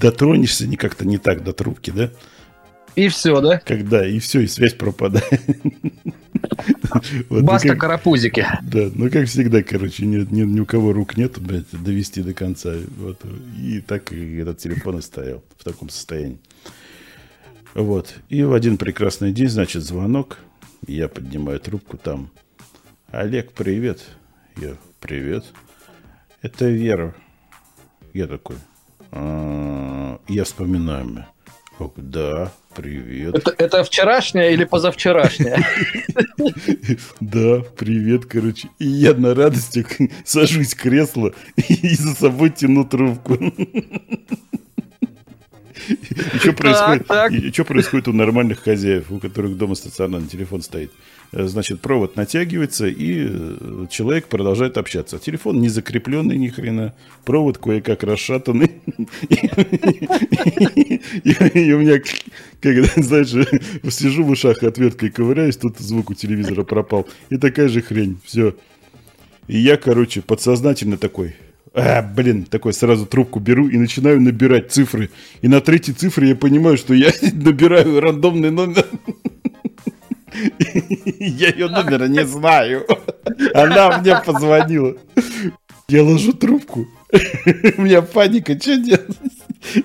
дотронешься 0.00 0.66
не 0.66 0.76
как-то 0.76 1.04
не 1.04 1.18
так 1.18 1.42
до 1.42 1.52
трубки, 1.52 1.90
да? 1.90 2.10
И 2.98 3.08
все, 3.08 3.40
да? 3.40 3.60
Когда, 3.64 4.04
и 4.06 4.18
все, 4.18 4.40
и 4.40 4.46
связь 4.48 4.74
пропадает. 4.74 5.40
Вот, 7.28 7.40
ну 7.40 7.42
Баста 7.42 7.68
как- 7.68 7.80
карапузики. 7.80 8.44
Да, 8.62 8.90
ну 8.94 9.10
как 9.10 9.26
всегда, 9.28 9.62
короче, 9.62 10.04
ни, 10.06 10.16
ни- 10.34 10.42
ни 10.44 10.60
у 10.60 10.66
кого 10.66 10.92
рук 10.92 11.16
нет, 11.16 11.38
блядь, 11.38 11.70
довести 11.70 12.22
до 12.22 12.34
конца. 12.34 12.74
Вот. 12.96 13.20
И 13.56 13.80
так 13.80 14.12
и 14.12 14.36
этот 14.38 14.58
телефон 14.58 14.98
и 14.98 15.02
стоял 15.02 15.44
в 15.58 15.64
таком 15.64 15.90
состоянии. 15.90 16.38
Вот. 17.74 18.16
И 18.28 18.42
в 18.42 18.52
один 18.52 18.78
прекрасный 18.78 19.32
день, 19.32 19.48
значит, 19.48 19.82
звонок. 19.82 20.38
Я 20.86 21.08
поднимаю 21.08 21.60
трубку 21.60 21.96
там. 21.98 22.30
Олег, 23.10 23.52
привет. 23.52 24.02
Я, 24.56 24.74
привет. 25.00 25.44
Это 26.42 26.68
Вера. 26.68 27.14
Я 28.12 28.26
такой. 28.26 28.56
«А, 29.10 30.18
Я 30.28 30.44
вспоминаю. 30.44 31.26
Да, 31.96 32.52
привет. 32.74 33.34
Это, 33.34 33.54
это 33.56 33.84
вчерашняя 33.84 34.50
или 34.50 34.64
позавчерашняя? 34.64 35.64
Да, 37.20 37.62
привет, 37.76 38.26
короче. 38.26 38.68
И 38.78 38.86
я 38.86 39.14
на 39.14 39.34
радостях 39.34 39.86
сажусь 40.24 40.74
в 40.74 40.80
кресло 40.80 41.32
и 41.56 41.94
за 41.94 42.14
собой 42.14 42.50
тяну 42.50 42.84
трубку. 42.84 43.34
И 45.88 46.38
что 46.38 46.52
происходит, 46.52 47.06
происходит 47.64 48.08
у 48.08 48.12
нормальных 48.12 48.60
хозяев, 48.60 49.10
у 49.10 49.18
которых 49.18 49.56
дома 49.56 49.74
стационарный 49.74 50.28
телефон 50.28 50.62
стоит? 50.62 50.92
Э, 51.32 51.46
Значит, 51.46 51.80
провод 51.80 52.16
натягивается, 52.16 52.86
и 52.86 53.26
э, 53.28 53.86
человек 53.90 54.28
продолжает 54.28 54.78
общаться. 54.78 55.18
Телефон 55.18 55.60
не 55.60 55.68
закрепленный 55.68 56.36
ни 56.38 56.48
хрена, 56.48 56.94
провод 57.24 57.58
кое-как 57.58 58.02
расшатанный. 58.02 58.70
И 61.24 61.72
у 61.72 61.78
меня, 61.78 62.00
когда, 62.60 62.88
знаешь, 62.96 63.30
сижу 63.90 64.24
в 64.24 64.30
ушах 64.30 64.62
отверткой 64.62 65.10
ковыряюсь, 65.10 65.56
тут 65.56 65.78
звук 65.78 66.10
у 66.10 66.14
телевизора 66.14 66.64
пропал. 66.64 67.06
И 67.28 67.36
такая 67.36 67.68
же 67.68 67.82
хрень, 67.82 68.18
все. 68.24 68.54
И 69.48 69.58
я, 69.58 69.76
короче, 69.76 70.22
подсознательно 70.22 70.98
такой, 70.98 71.34
а, 71.74 72.02
блин, 72.02 72.44
такой 72.44 72.72
сразу 72.72 73.06
трубку 73.06 73.40
беру 73.40 73.68
и 73.68 73.76
начинаю 73.76 74.20
набирать 74.20 74.72
цифры. 74.72 75.10
И 75.42 75.48
на 75.48 75.60
третьей 75.60 75.94
цифре 75.94 76.30
я 76.30 76.36
понимаю, 76.36 76.76
что 76.76 76.94
я 76.94 77.12
набираю 77.32 78.00
рандомный 78.00 78.50
номер. 78.50 78.86
Я 81.18 81.48
ее 81.48 81.68
номера 81.68 82.06
не 82.06 82.24
знаю. 82.24 82.86
Она 83.54 83.98
мне 83.98 84.16
позвонила. 84.24 84.96
Я 85.88 86.02
ложу 86.04 86.32
трубку. 86.32 86.86
У 87.78 87.82
меня 87.82 88.02
паника, 88.02 88.58
что 88.60 88.76
делать? 88.76 89.16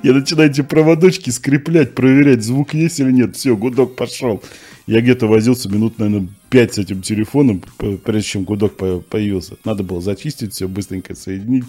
Я 0.04 0.14
начинаю 0.14 0.50
эти 0.50 0.62
проводочки 0.62 1.30
скреплять, 1.30 1.96
проверять, 1.96 2.44
звук 2.44 2.74
есть 2.74 3.00
или 3.00 3.12
нет. 3.12 3.36
Все, 3.36 3.56
гудок 3.56 3.96
пошел. 3.96 4.44
Я 4.86 5.00
где-то 5.00 5.28
возился 5.28 5.70
минут, 5.70 5.98
наверное, 5.98 6.28
5 6.50 6.74
с 6.74 6.78
этим 6.80 7.02
телефоном, 7.02 7.64
прежде 8.04 8.30
чем 8.30 8.44
гудок 8.44 8.76
по- 8.76 9.00
появился. 9.00 9.56
Надо 9.64 9.84
было 9.84 10.02
зачистить 10.02 10.54
все, 10.54 10.68
быстренько 10.68 11.16
соединить. 11.16 11.64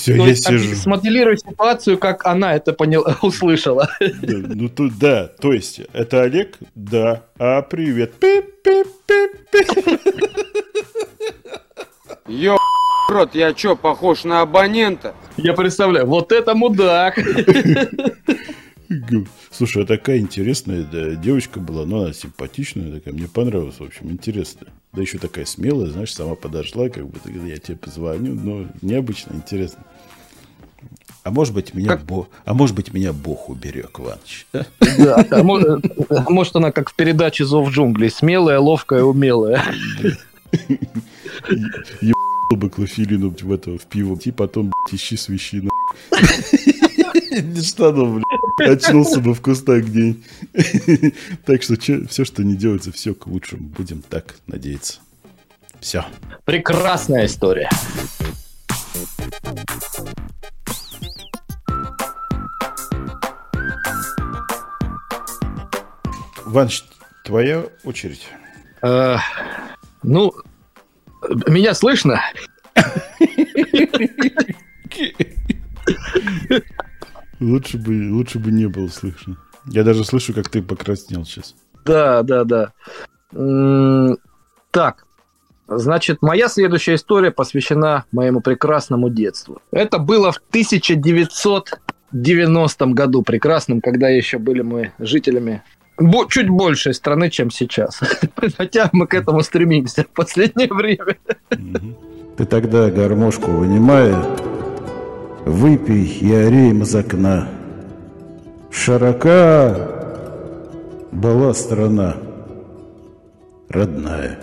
Все, 0.00 0.16
То 0.16 0.22
я 0.22 0.28
есть, 0.28 0.46
сижу. 0.46 0.74
Смоделируй 0.76 1.36
ситуацию, 1.36 1.98
как 1.98 2.24
она 2.24 2.54
это 2.56 2.72
поняла, 2.72 3.18
услышала. 3.22 3.86
Да, 4.00 4.38
ну, 4.48 4.70
то, 4.70 4.88
да, 4.98 5.26
то 5.26 5.52
есть, 5.52 5.82
это 5.92 6.22
Олег? 6.22 6.56
Да. 6.74 7.24
А, 7.38 7.60
привет. 7.60 8.14
Пип-пип-пип-пип. 8.18 10.00
Ё, 12.28 12.56
рот, 13.10 13.34
я 13.34 13.52
чё, 13.52 13.76
похож 13.76 14.24
на 14.24 14.40
абонента? 14.40 15.12
Я 15.36 15.52
представляю, 15.52 16.06
вот 16.06 16.32
это 16.32 16.54
мудак. 16.54 17.18
Слушай, 19.50 19.84
а 19.84 19.86
такая 19.86 20.18
интересная 20.18 20.84
да, 20.84 21.14
девочка 21.14 21.60
была, 21.60 21.84
ну, 21.84 22.04
она 22.04 22.12
симпатичная 22.12 22.92
такая, 22.92 23.14
мне 23.14 23.28
понравилась, 23.28 23.78
в 23.78 23.84
общем, 23.84 24.10
интересная. 24.10 24.72
Да 24.92 25.00
еще 25.00 25.18
такая 25.18 25.44
смелая, 25.44 25.90
знаешь, 25.90 26.12
сама 26.12 26.34
подошла, 26.34 26.88
как 26.88 27.06
бы, 27.08 27.18
я 27.46 27.58
тебе 27.58 27.76
позвоню, 27.76 28.34
но 28.34 28.66
необычно, 28.82 29.34
интересно. 29.34 29.84
А 31.22 31.30
может 31.30 31.54
быть, 31.54 31.74
меня, 31.74 31.88
как... 31.88 32.04
Бог, 32.04 32.28
а 32.44 32.54
может 32.54 32.74
быть, 32.74 32.92
меня 32.92 33.12
Бог 33.12 33.50
уберег, 33.50 34.00
Иваныч. 34.00 34.46
Да, 34.52 35.24
а 35.30 35.42
может, 35.42 35.84
а 36.08 36.30
может, 36.30 36.56
она 36.56 36.72
как 36.72 36.90
в 36.90 36.94
передаче 36.94 37.44
«Зов 37.44 37.70
джунглей», 37.70 38.10
смелая, 38.10 38.58
ловкая, 38.58 39.02
умелая. 39.02 39.62
Ебал 42.00 42.56
бы 42.56 42.70
клофелину 42.70 43.34
в 43.38 43.52
это, 43.52 43.78
в 43.78 43.82
пиво, 43.82 44.18
и 44.24 44.30
потом, 44.32 44.72
ищи 44.90 45.16
свищи, 45.16 45.68
не 47.42 47.62
штанов, 47.62 48.22
блядь. 48.56 48.84
Очнулся 48.84 49.20
бы 49.20 49.34
в 49.34 49.40
кустах 49.40 49.84
где 49.84 50.16
Так 51.44 51.62
что 51.62 51.76
все, 51.76 52.24
что 52.24 52.44
не 52.44 52.56
делается, 52.56 52.92
все 52.92 53.14
к 53.14 53.26
лучшему. 53.26 53.68
Будем 53.68 54.02
так 54.02 54.36
надеяться. 54.46 55.00
Все. 55.80 56.04
Прекрасная 56.44 57.26
история. 57.26 57.70
Ванч, 66.44 66.84
твоя 67.24 67.64
очередь. 67.84 68.28
А, 68.82 69.18
ну, 70.02 70.32
меня 71.46 71.74
слышно? 71.74 72.20
Лучше 77.40 77.78
бы, 77.78 78.12
лучше 78.12 78.38
бы 78.38 78.52
не 78.52 78.66
было 78.66 78.88
слышно. 78.88 79.38
Я 79.66 79.82
даже 79.82 80.04
слышу, 80.04 80.34
как 80.34 80.48
ты 80.48 80.62
покраснел 80.62 81.24
сейчас. 81.24 81.56
Да, 81.84 82.22
да, 82.22 82.44
да. 82.44 82.72
Так, 84.70 85.04
значит, 85.66 86.22
моя 86.22 86.48
следующая 86.48 86.94
история 86.94 87.30
посвящена 87.30 88.06
моему 88.12 88.40
прекрасному 88.40 89.10
детству. 89.10 89.60
Это 89.72 89.98
было 89.98 90.32
в 90.32 90.40
1990 90.50 92.86
году, 92.86 93.22
прекрасном, 93.22 93.80
когда 93.80 94.08
еще 94.08 94.38
были 94.38 94.62
мы 94.62 94.92
жителями 94.98 95.62
чуть 96.28 96.48
большей 96.48 96.94
страны, 96.94 97.30
чем 97.30 97.50
сейчас. 97.50 98.00
Хотя 98.56 98.88
мы 98.92 99.06
к 99.06 99.14
этому 99.14 99.42
стремимся 99.42 100.04
в 100.04 100.08
последнее 100.08 100.68
время. 100.68 101.16
Ты 102.36 102.44
тогда 102.46 102.90
гармошку 102.90 103.50
вынимая, 103.50 104.16
Выпей 105.50 106.04
и 106.04 106.32
ореем 106.32 106.82
из 106.82 106.94
окна. 106.94 107.48
Широка 108.70 109.74
была 111.10 111.52
страна 111.54 112.14
родная. 113.68 114.38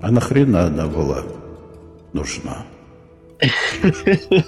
А 0.00 0.10
нахрена 0.10 0.62
она 0.62 0.86
была 0.86 1.18
нужна? 2.14 2.64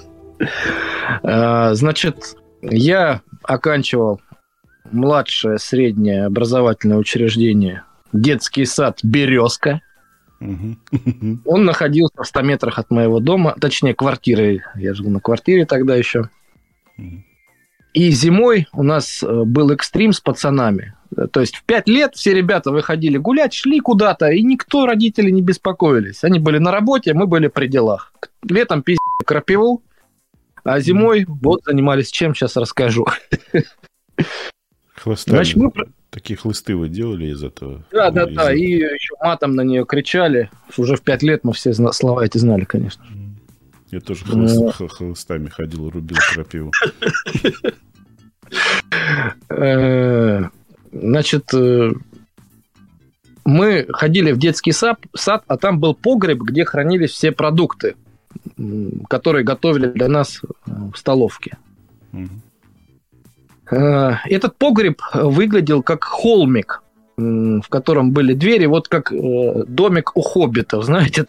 А, 1.22 1.74
значит, 1.74 2.36
я 2.62 3.20
оканчивал 3.44 4.20
младшее 4.90 5.58
среднее 5.58 6.26
образовательное 6.26 6.96
учреждение 6.96 7.84
детский 8.12 8.64
сад 8.64 8.98
«Березка». 9.04 9.82
Он 11.44 11.64
находился 11.64 12.22
в 12.22 12.26
100 12.26 12.42
метрах 12.42 12.78
от 12.78 12.90
моего 12.90 13.20
дома, 13.20 13.56
точнее, 13.60 13.94
квартиры. 13.94 14.62
Я 14.74 14.94
жил 14.94 15.08
на 15.08 15.20
квартире 15.20 15.66
тогда 15.66 15.96
еще. 15.96 16.28
И 17.94 18.10
зимой 18.10 18.68
у 18.72 18.82
нас 18.82 19.22
э, 19.22 19.44
был 19.44 19.70
экстрим 19.70 20.12
с 20.14 20.20
пацанами. 20.20 20.94
То 21.30 21.40
есть 21.40 21.56
в 21.56 21.64
5 21.64 21.88
лет 21.88 22.14
все 22.14 22.32
ребята 22.32 22.70
выходили 22.70 23.18
гулять, 23.18 23.52
шли 23.52 23.80
куда-то, 23.80 24.30
и 24.30 24.42
никто, 24.42 24.86
родители, 24.86 25.30
не 25.30 25.42
беспокоились. 25.42 26.24
Они 26.24 26.38
были 26.38 26.56
на 26.56 26.70
работе, 26.70 27.12
мы 27.12 27.26
были 27.26 27.48
при 27.48 27.66
делах. 27.66 28.14
Летом 28.48 28.82
пиздили 28.82 29.24
крапиву, 29.26 29.82
а 30.64 30.80
зимой 30.80 31.26
вот 31.28 31.64
занимались 31.64 32.10
чем, 32.10 32.34
сейчас 32.34 32.56
расскажу. 32.56 33.06
Хвостами. 34.94 35.34
Значит, 35.34 35.56
мы... 35.56 35.72
Такие 36.12 36.36
хлысты 36.36 36.76
вы 36.76 36.90
делали 36.90 37.28
из 37.28 37.42
этого? 37.42 37.82
Да, 37.90 38.10
да, 38.10 38.24
из 38.24 38.36
да. 38.36 38.52
И 38.52 38.60
еще 38.60 39.14
матом 39.18 39.54
на 39.54 39.62
нее 39.62 39.86
кричали. 39.86 40.50
Уже 40.76 40.96
в 40.96 41.00
пять 41.00 41.22
лет 41.22 41.42
мы 41.42 41.54
все 41.54 41.72
слова 41.72 42.22
эти 42.22 42.36
знали, 42.36 42.64
конечно. 42.64 43.02
Я 43.90 43.98
тоже 44.00 44.26
хлыст, 44.26 44.78
Но... 44.78 44.88
хлыстами 44.88 45.48
ходил, 45.48 45.88
рубил 45.88 46.18
крапиву. 46.34 46.70
Э, 49.48 50.42
значит, 50.92 51.54
э, 51.54 51.92
мы 53.46 53.86
ходили 53.88 54.32
в 54.32 54.38
детский 54.38 54.72
сад, 54.72 54.98
сад, 55.14 55.44
а 55.46 55.56
там 55.56 55.80
был 55.80 55.94
погреб, 55.94 56.42
где 56.42 56.66
хранились 56.66 57.12
все 57.12 57.32
продукты, 57.32 57.96
которые 59.08 59.44
готовили 59.44 59.86
для 59.86 60.08
нас 60.08 60.42
в 60.66 60.94
столовке. 60.94 61.56
Э, 62.12 62.26
этот 63.66 64.56
погреб 64.58 65.00
выглядел 65.14 65.82
как 65.82 66.04
холмик, 66.04 66.82
в 67.16 67.68
котором 67.68 68.12
были 68.12 68.34
двери, 68.34 68.66
вот 68.66 68.88
как 68.88 69.12
э, 69.12 69.64
домик 69.66 70.16
у 70.16 70.22
хоббитов, 70.22 70.84
знаете. 70.84 71.26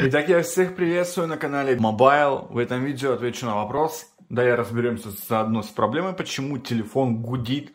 Итак, 0.00 0.28
я 0.28 0.42
всех 0.42 0.76
приветствую 0.76 1.28
на 1.28 1.36
канале 1.36 1.74
Mobile. 1.74 2.52
В 2.52 2.58
этом 2.58 2.84
видео 2.84 3.12
отвечу 3.12 3.46
на 3.46 3.56
вопрос. 3.56 4.06
Да, 4.28 4.44
я 4.44 4.56
разберемся 4.56 5.08
заодно 5.28 5.62
с 5.62 5.66
проблемой, 5.66 6.12
почему 6.12 6.58
телефон 6.58 7.20
гудит 7.20 7.72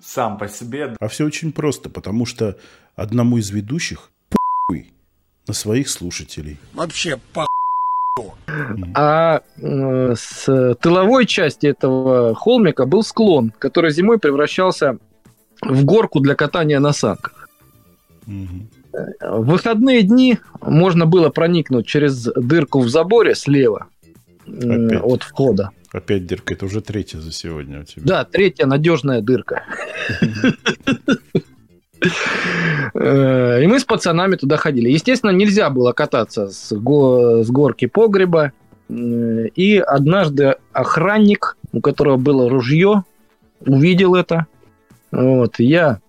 сам 0.00 0.36
по 0.36 0.46
себе. 0.46 0.94
А 1.00 1.08
все 1.08 1.24
очень 1.24 1.52
просто, 1.52 1.88
потому 1.88 2.26
что 2.26 2.58
одному 2.94 3.38
из 3.38 3.50
ведущих 3.50 4.10
на 5.48 5.54
своих 5.54 5.88
слушателей. 5.88 6.58
Вообще 6.74 7.18
по 7.32 7.46
а 8.94 9.42
э, 9.58 10.14
с 10.16 10.74
тыловой 10.80 11.26
части 11.26 11.66
этого 11.66 12.34
холмика 12.34 12.86
был 12.86 13.02
склон, 13.02 13.52
который 13.58 13.90
зимой 13.90 14.18
превращался 14.18 14.98
в 15.62 15.84
горку 15.84 16.20
для 16.20 16.34
катания 16.34 16.80
на 16.80 16.92
санках. 16.92 17.48
В 18.26 18.70
выходные 19.20 20.02
дни 20.02 20.38
можно 20.62 21.06
было 21.06 21.28
проникнуть 21.28 21.86
через 21.86 22.24
дырку 22.34 22.80
в 22.80 22.88
заборе 22.88 23.34
слева 23.34 23.88
Опять. 24.46 25.02
от 25.02 25.22
входа. 25.22 25.70
Опять 25.92 26.26
дырка, 26.26 26.54
это 26.54 26.64
уже 26.64 26.80
третья 26.80 27.18
за 27.20 27.32
сегодня 27.32 27.80
у 27.80 27.84
тебя. 27.84 28.02
Да, 28.04 28.24
третья 28.24 28.66
надежная 28.66 29.20
дырка. 29.20 29.62
Э, 32.94 33.62
и 33.62 33.66
мы 33.66 33.78
с 33.78 33.84
пацанами 33.84 34.36
туда 34.36 34.56
ходили. 34.56 34.90
Естественно, 34.90 35.30
нельзя 35.30 35.70
было 35.70 35.92
кататься 35.92 36.48
с, 36.48 36.72
го- 36.72 37.42
с 37.42 37.50
горки 37.50 37.86
погреба. 37.86 38.52
Э, 38.88 39.46
и 39.54 39.78
однажды 39.78 40.56
охранник, 40.72 41.56
у 41.72 41.80
которого 41.80 42.16
было 42.16 42.48
ружье, 42.48 43.04
увидел 43.60 44.14
это. 44.14 44.46
Вот, 45.10 45.58
я, 45.58 46.00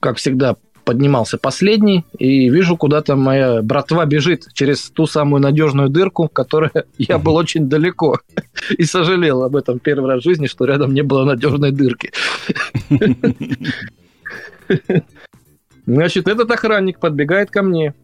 как 0.00 0.16
всегда, 0.16 0.56
поднимался 0.84 1.38
последний 1.38 2.04
и 2.18 2.48
вижу, 2.48 2.76
куда-то 2.76 3.14
моя 3.14 3.62
братва 3.62 4.04
бежит 4.06 4.48
через 4.54 4.90
ту 4.90 5.06
самую 5.06 5.40
надежную 5.40 5.88
дырку, 5.88 6.28
которая 6.28 6.72
я 6.98 7.18
был 7.18 7.36
очень 7.36 7.68
далеко. 7.68 8.18
И 8.76 8.84
сожалел 8.84 9.42
об 9.44 9.56
этом 9.56 9.78
первый 9.78 10.10
раз 10.10 10.22
в 10.22 10.24
жизни, 10.24 10.46
что 10.46 10.64
рядом 10.64 10.92
не 10.92 11.02
было 11.02 11.24
надежной 11.24 11.70
дырки. 11.70 12.12
Значит, 15.86 16.28
этот 16.28 16.50
охранник 16.50 16.98
подбегает 16.98 17.50
ко 17.50 17.62
мне. 17.62 17.94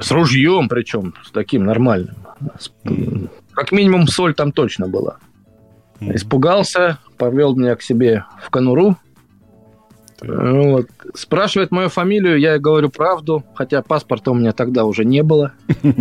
С 0.00 0.10
ружьем 0.10 0.68
причем, 0.68 1.14
с 1.24 1.30
таким 1.30 1.64
нормальным. 1.64 2.16
Как 3.52 3.70
минимум 3.72 4.06
соль 4.08 4.34
там 4.34 4.52
точно 4.52 4.88
была. 4.88 5.18
Испугался, 6.00 6.98
повел 7.16 7.54
меня 7.54 7.76
к 7.76 7.82
себе 7.82 8.24
в 8.42 8.50
конуру. 8.50 8.96
Вот. 10.20 10.86
Спрашивает 11.14 11.70
мою 11.70 11.88
фамилию, 11.88 12.38
я 12.38 12.58
говорю 12.58 12.88
правду, 12.88 13.44
хотя 13.54 13.82
паспорта 13.82 14.30
у 14.30 14.34
меня 14.34 14.52
тогда 14.52 14.84
уже 14.84 15.04
не 15.04 15.22
было. 15.22 15.52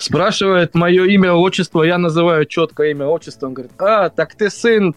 Спрашивает 0.00 0.74
мое 0.74 1.04
имя, 1.04 1.32
отчество, 1.32 1.82
я 1.82 1.98
называю 1.98 2.44
четко 2.46 2.84
имя, 2.84 3.06
отчество. 3.06 3.46
Он 3.46 3.54
говорит, 3.54 3.72
а, 3.80 4.08
так 4.08 4.34
ты 4.34 4.50
сын 4.50 4.94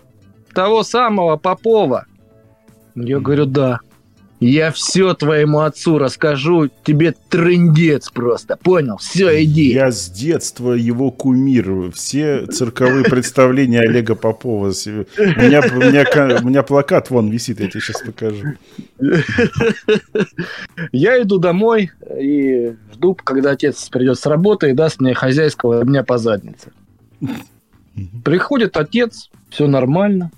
того 0.53 0.83
самого 0.83 1.37
Попова. 1.37 2.05
Я 2.95 3.19
говорю, 3.19 3.45
да. 3.45 3.79
Я 4.41 4.71
все 4.71 5.13
твоему 5.13 5.59
отцу 5.59 5.99
расскажу, 5.99 6.67
тебе 6.83 7.13
трындец 7.29 8.09
просто, 8.09 8.57
понял? 8.57 8.97
Все, 8.97 9.43
иди. 9.43 9.71
Я 9.71 9.91
с 9.91 10.09
детства 10.09 10.73
его 10.73 11.11
кумир. 11.11 11.91
Все 11.91 12.47
цирковые 12.47 13.03
представления 13.05 13.81
Олега 13.81 14.15
Попова. 14.15 14.69
У 14.69 14.69
меня, 14.69 15.61
у, 15.61 15.77
меня, 15.77 16.39
у 16.41 16.47
меня 16.47 16.63
плакат 16.63 17.11
вон 17.11 17.29
висит, 17.29 17.59
я 17.59 17.69
тебе 17.69 17.81
сейчас 17.81 18.01
покажу. 18.01 18.55
Я 20.91 21.21
иду 21.21 21.37
домой 21.37 21.91
и 22.19 22.73
жду, 22.93 23.13
когда 23.13 23.51
отец 23.51 23.89
придет 23.89 24.17
с 24.17 24.25
работы 24.25 24.71
и 24.71 24.73
даст 24.73 24.99
мне 25.01 25.13
хозяйского 25.13 25.85
дня 25.85 26.03
по 26.03 26.17
заднице. 26.17 26.71
Приходит 28.25 28.75
отец, 28.75 29.29
все 29.51 29.67
нормально. 29.67 30.31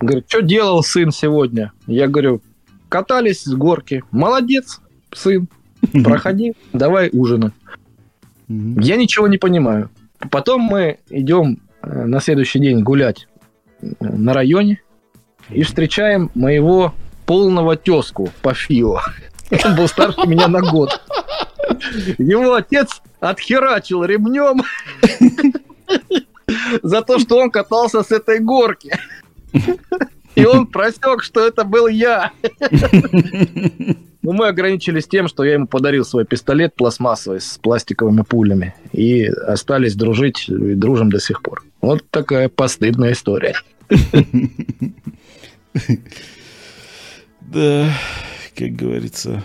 Говорит, 0.00 0.24
что 0.28 0.42
делал 0.42 0.82
сын 0.82 1.10
сегодня? 1.10 1.72
Я 1.86 2.08
говорю, 2.08 2.42
катались 2.88 3.44
с 3.44 3.54
горки. 3.54 4.02
Молодец, 4.10 4.80
сын. 5.12 5.48
Проходи, 6.04 6.54
давай 6.72 7.10
ужинать. 7.12 7.52
Я 8.48 8.96
ничего 8.96 9.28
не 9.28 9.38
понимаю. 9.38 9.90
Потом 10.30 10.62
мы 10.62 10.98
идем 11.08 11.58
э, 11.82 12.04
на 12.04 12.20
следующий 12.20 12.60
день 12.60 12.82
гулять 12.82 13.26
э, 13.80 13.86
на 14.00 14.32
районе 14.32 14.80
и 15.50 15.62
встречаем 15.62 16.30
моего 16.34 16.94
полного 17.26 17.76
тезку 17.76 18.30
по 18.42 18.54
ФИО. 18.54 19.00
Он 19.64 19.76
был 19.76 19.88
старше 19.88 20.26
меня 20.26 20.48
на 20.48 20.60
год. 20.60 21.00
Его 22.18 22.54
отец 22.54 23.02
отхерачил 23.20 24.04
ремнем 24.04 24.62
за 26.82 27.02
то, 27.02 27.18
что 27.18 27.38
он 27.38 27.50
катался 27.50 28.02
с 28.02 28.10
этой 28.10 28.38
горки. 28.40 28.96
И 30.34 30.44
он 30.44 30.66
просек, 30.66 31.22
что 31.22 31.46
это 31.46 31.64
был 31.64 31.88
я. 31.88 32.32
Но 34.22 34.32
мы 34.32 34.46
ограничились 34.46 35.06
тем, 35.06 35.28
что 35.28 35.44
я 35.44 35.54
ему 35.54 35.66
подарил 35.66 36.04
свой 36.04 36.24
пистолет 36.24 36.74
пластмассовый 36.74 37.40
с 37.40 37.58
пластиковыми 37.58 38.22
пулями. 38.22 38.74
И 38.92 39.24
остались 39.24 39.94
дружить, 39.94 40.48
и 40.48 40.74
дружим 40.74 41.10
до 41.10 41.20
сих 41.20 41.42
пор. 41.42 41.62
Вот 41.80 42.08
такая 42.10 42.48
постыдная 42.48 43.12
история. 43.12 43.54
Да, 47.40 47.92
как 48.56 48.70
говорится, 48.70 49.42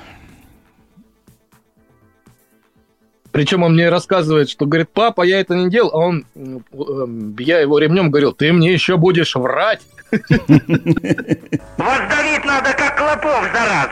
Причем 3.38 3.62
он 3.62 3.74
мне 3.74 3.90
рассказывает, 3.90 4.50
что 4.50 4.66
говорит, 4.66 4.90
папа, 4.92 5.22
я 5.22 5.40
это 5.40 5.54
не 5.54 5.70
делал, 5.70 5.92
а 5.94 5.98
он, 5.98 6.26
эм, 6.36 7.36
я 7.38 7.60
его 7.60 7.78
ремнем 7.78 8.10
говорил, 8.10 8.34
ты 8.34 8.52
мне 8.52 8.74
еще 8.74 8.98
будешь 8.98 9.36
врать. 9.36 9.82
Вас 11.78 12.00
давить 12.10 12.46
надо, 12.46 12.74
как 12.74 12.98
клопов 12.98 13.44
за 13.54 13.66
раз. 13.66 13.90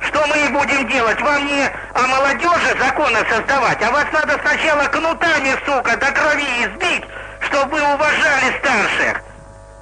Что 0.00 0.26
мы 0.26 0.36
и 0.36 0.52
будем 0.52 0.88
делать? 0.88 1.20
Вам 1.20 1.46
не 1.46 1.70
о 1.94 2.06
молодежи 2.06 2.76
законы 2.78 3.18
создавать, 3.30 3.82
а 3.82 3.90
вас 3.90 4.06
надо 4.12 4.38
сначала 4.42 4.84
кнутами, 4.88 5.54
сука, 5.64 5.96
до 5.96 6.10
крови 6.12 6.44
избить, 6.64 7.04
чтобы 7.48 7.76
вы 7.76 7.80
уважали 7.94 8.58
старших. 8.58 9.22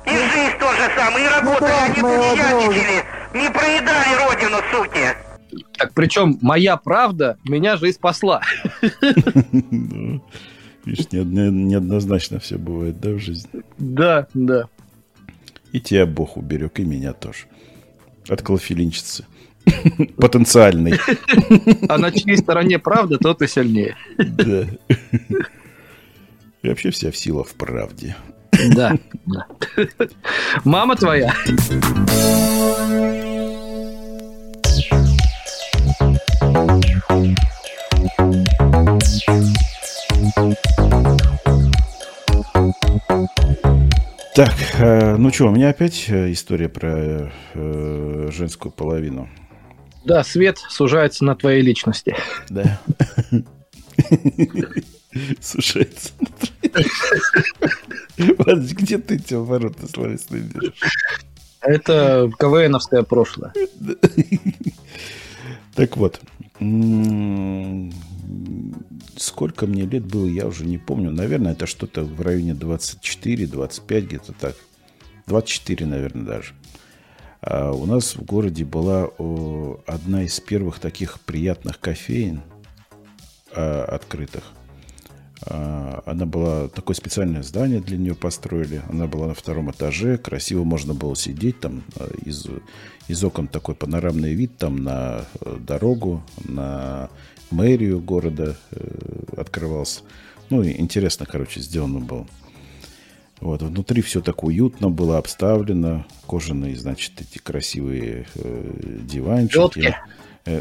И 0.07 0.11
жизнь 0.11 0.59
то 0.59 0.71
же 0.73 0.91
самое, 0.97 1.27
и 1.27 1.29
работали, 1.29 1.73
а 1.73 1.89
не 1.89 2.01
тунеядничали, 2.01 3.05
не 3.35 3.51
проедали 3.51 4.15
родину, 4.27 4.59
суки. 4.71 5.15
Так 5.77 5.93
причем 5.95 6.39
моя 6.41 6.77
правда 6.77 7.37
меня 7.45 7.77
же 7.77 7.89
и 7.89 7.93
спасла. 7.93 8.43
Видишь, 10.85 11.07
неоднозначно 11.13 12.39
все 12.41 12.57
бывает, 12.57 13.01
да, 13.01 13.11
в 13.11 13.19
жизни? 13.19 13.63
Да, 13.79 14.27
да. 14.35 14.69
И 15.73 15.81
тебя 15.81 16.07
Бог 16.07 16.37
уберег, 16.37 16.81
и 16.81 16.85
меня 16.85 17.13
тоже. 17.13 17.45
От 18.29 18.43
клофелинчицы. 18.43 19.27
Потенциальный. 20.17 20.99
А 21.89 21.99
на 21.99 22.11
чьей 22.11 22.37
стороне 22.39 22.79
правда, 22.79 23.19
тот 23.19 23.43
и 23.43 23.47
сильнее. 23.47 23.97
Да. 24.19 24.67
И 26.63 26.69
вообще 26.69 26.91
вся 26.91 27.11
в 27.11 27.17
сила 27.17 27.45
в 27.45 27.55
правде. 27.55 28.17
Да, 28.75 28.97
да. 29.27 29.47
Мама 30.65 30.97
твоя. 30.97 31.35
Так, 44.41 44.57
э, 44.79 45.17
ну 45.19 45.31
что, 45.31 45.49
у 45.49 45.51
меня 45.51 45.69
опять 45.69 46.07
э, 46.09 46.33
история 46.33 46.71
про 46.71 47.31
э, 47.53 48.31
женскую 48.33 48.73
половину. 48.73 49.29
Да, 50.07 50.25
свет 50.25 50.57
сужается 50.71 51.27
на 51.27 51.37
твоей 51.37 51.61
личности. 51.61 52.17
Да. 52.49 52.81
Сужается 55.43 56.13
на 56.21 56.29
твоей 58.17 58.65
Где 58.73 58.97
ты 58.97 59.17
эти 59.17 59.35
обороты 59.35 59.87
словесные 59.87 60.41
берешь? 60.41 60.81
Это 61.61 62.31
КВНовское 62.39 63.03
прошлое. 63.03 63.53
Так 65.75 65.99
вот, 65.99 66.19
сколько 69.17 69.67
мне 69.67 69.83
лет 69.87 70.05
было, 70.05 70.27
я 70.27 70.47
уже 70.47 70.65
не 70.65 70.79
помню. 70.79 71.11
Наверное, 71.11 71.53
это 71.53 71.67
что-то 71.67 72.05
в 72.05 72.21
районе 72.21 72.53
24-25, 72.53 74.01
где-то 74.01 74.33
так. 74.33 74.57
24, 75.27 75.87
наверное, 75.87 76.25
даже. 76.25 76.55
А 77.43 77.73
у 77.73 77.87
нас 77.87 78.17
в 78.17 78.23
городе 78.23 78.65
была 78.65 79.09
о, 79.19 79.81
одна 79.87 80.25
из 80.25 80.39
первых 80.41 80.79
таких 80.79 81.21
приятных 81.21 81.81
кофеин 81.81 82.43
а, 83.53 83.85
открытых. 83.85 84.45
А, 85.43 86.03
она 86.05 86.27
была, 86.27 86.69
такое 86.69 86.95
специальное 86.95 87.43
здание 87.43 87.81
для 87.81 87.97
нее 87.97 88.15
построили. 88.15 88.83
Она 88.91 89.07
была 89.07 89.29
на 89.29 89.35
втором 89.35 89.71
этаже. 89.71 90.19
Красиво 90.19 90.65
можно 90.65 90.93
было 90.93 91.17
сидеть 91.17 91.61
там. 91.61 91.83
А, 91.97 92.11
из, 92.25 92.47
из 93.09 93.25
окон 93.25 93.49
такой 93.49 93.75
панорамный 93.75 94.35
вид 94.35 94.59
там 94.59 94.77
на 94.83 95.25
э, 95.41 95.57
дорогу, 95.61 96.23
на 96.45 97.09
мэрию 97.51 98.01
города 98.01 98.57
э, 98.71 98.79
открывался. 99.37 100.01
Ну, 100.51 100.65
интересно, 100.65 101.27
короче, 101.27 101.61
сделано 101.61 102.01
было. 102.01 102.27
Вот, 103.41 103.63
внутри 103.63 104.03
все 104.03 104.21
так 104.21 104.45
уютно 104.45 104.91
было 104.91 105.17
обставлено. 105.17 106.05
Кожаные, 106.27 106.77
значит, 106.77 107.13
эти 107.21 107.39
красивые 107.39 108.27
э, 108.35 108.73
диванчики. 109.03 109.55
Желтки. 109.55 109.97
Э, 110.45 110.61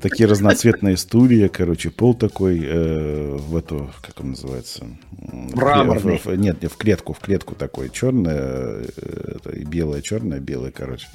такие 0.00 0.28
разноцветные 0.28 0.96
стулья, 0.96 1.48
короче, 1.48 1.90
пол 1.90 2.14
такой 2.14 2.60
э, 2.62 3.36
в 3.36 3.56
эту, 3.56 3.90
как 4.02 4.20
он 4.20 4.30
называется? 4.30 4.86
Мраморный. 5.18 6.18
В, 6.18 6.26
в, 6.26 6.34
нет, 6.36 6.62
в 6.64 6.76
клетку, 6.76 7.12
в 7.12 7.18
клетку 7.18 7.54
такой, 7.54 7.90
черная, 7.90 8.84
э, 8.96 9.62
белая, 9.66 10.02
черная, 10.02 10.40
белая, 10.40 10.70
короче. 10.70 11.08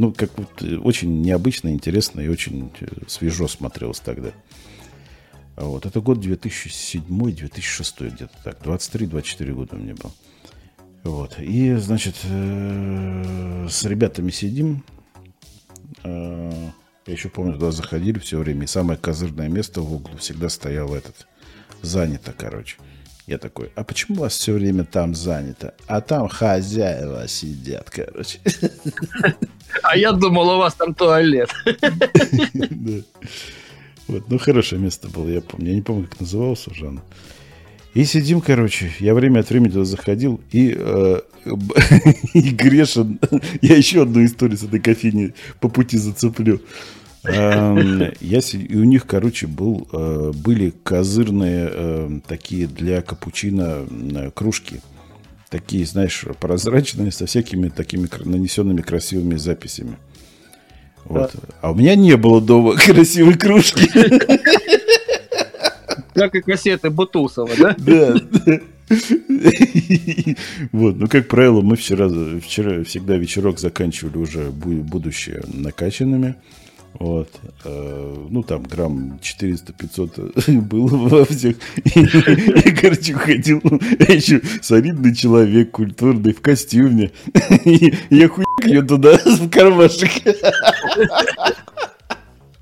Ну, 0.00 0.14
как 0.14 0.30
вот 0.38 0.62
э, 0.62 0.78
очень 0.78 1.20
необычно, 1.20 1.68
интересно 1.68 2.22
и 2.22 2.28
очень 2.28 2.72
э, 2.80 2.86
свежо 3.06 3.46
смотрелось 3.46 4.00
тогда. 4.00 4.30
Вот, 5.56 5.84
это 5.84 6.00
год 6.00 6.24
2007-2006 6.24 8.08
где-то 8.08 8.32
так, 8.42 8.62
23-24 8.62 9.52
года 9.52 9.76
мне 9.76 9.92
был. 9.92 10.10
Вот, 11.04 11.38
и, 11.38 11.74
значит, 11.74 12.14
э, 12.24 13.66
с 13.68 13.84
ребятами 13.84 14.30
сидим, 14.30 14.84
я 16.02 16.72
еще 17.06 17.28
помню, 17.28 17.52
туда 17.52 17.70
заходили 17.70 18.18
все 18.20 18.38
время, 18.38 18.64
и 18.64 18.68
самое 18.68 18.98
козырное 18.98 19.48
место 19.48 19.82
в 19.82 19.92
углу 19.92 20.16
всегда 20.16 20.48
стояло 20.48 20.96
этот, 20.96 21.26
занято, 21.82 22.32
короче. 22.32 22.78
Я 23.30 23.38
такой, 23.38 23.70
а 23.76 23.84
почему 23.84 24.16
у 24.16 24.20
вас 24.22 24.32
все 24.32 24.52
время 24.52 24.82
там 24.82 25.14
занято? 25.14 25.74
А 25.86 26.00
там 26.00 26.28
хозяева 26.28 27.28
сидят, 27.28 27.88
короче. 27.88 28.40
А 29.84 29.96
я 29.96 30.10
думал, 30.10 30.48
у 30.48 30.58
вас 30.58 30.74
там 30.74 30.94
туалет. 30.94 31.48
Вот, 34.08 34.28
ну, 34.28 34.38
хорошее 34.38 34.80
место 34.80 35.08
было, 35.08 35.28
я 35.28 35.40
помню. 35.40 35.68
Я 35.68 35.74
не 35.76 35.82
помню, 35.82 36.08
как 36.08 36.18
называлось 36.18 36.66
уже 36.66 36.88
оно. 36.88 37.00
И 37.94 38.04
сидим, 38.04 38.40
короче, 38.40 38.90
я 38.98 39.14
время 39.14 39.38
от 39.38 39.50
времени 39.50 39.70
туда 39.70 39.84
заходил, 39.84 40.40
и, 40.50 40.74
э, 40.76 41.20
и 42.34 42.50
Грешин, 42.50 43.20
я 43.62 43.76
еще 43.76 44.02
одну 44.02 44.24
историю 44.24 44.58
с 44.58 44.64
этой 44.64 44.80
кофейни 44.80 45.34
по 45.60 45.68
пути 45.68 45.96
зацеплю. 45.96 46.60
Эм, 47.24 48.12
я, 48.20 48.38
и 48.38 48.76
у 48.76 48.84
них, 48.84 49.06
короче, 49.06 49.46
был, 49.46 49.86
э, 49.92 50.32
были 50.34 50.70
козырные 50.70 51.68
э, 51.70 52.20
такие 52.26 52.66
для 52.66 53.02
капучино 53.02 53.86
э, 53.90 54.30
кружки. 54.34 54.80
Такие, 55.50 55.84
знаешь, 55.84 56.24
прозрачные, 56.38 57.12
со 57.12 57.26
всякими 57.26 57.68
такими 57.68 58.08
нанесенными 58.24 58.80
красивыми 58.80 59.36
записями. 59.36 59.96
Вот. 61.04 61.34
А 61.60 61.72
у 61.72 61.74
меня 61.74 61.94
не 61.94 62.16
было 62.16 62.40
дома 62.40 62.74
красивой 62.76 63.34
кружки. 63.34 63.90
Как 66.14 66.34
и 66.34 66.40
кассеты 66.40 66.90
Бутусова, 66.90 67.50
да? 67.58 67.74
Да. 67.78 68.14
Вот, 70.72 70.96
ну, 70.96 71.06
как 71.06 71.28
правило, 71.28 71.60
мы 71.60 71.76
вчера, 71.76 72.08
вчера 72.40 72.82
всегда 72.84 73.16
вечерок 73.16 73.60
заканчивали 73.60 74.18
уже 74.18 74.48
бу- 74.48 74.82
будущее 74.82 75.42
накачанными. 75.46 76.34
Вот. 76.94 77.30
э, 77.64 78.26
Ну, 78.28 78.42
там 78.42 78.62
грамм 78.62 79.18
400-500 79.22 80.60
было 80.60 80.86
во 81.08 81.24
всех. 81.24 81.56
И, 81.84 82.00
и, 82.00 82.70
короче, 82.72 83.14
ходил 83.14 83.62
я 83.98 84.14
еще 84.14 84.42
солидный 84.60 85.14
человек, 85.14 85.70
культурный, 85.70 86.32
в 86.32 86.40
костюме. 86.40 87.10
И 87.64 87.94
я 88.10 88.28
хуяк 88.28 88.64
ее 88.64 88.82
туда 88.82 89.16
в 89.18 89.48
кармашек. 89.48 90.10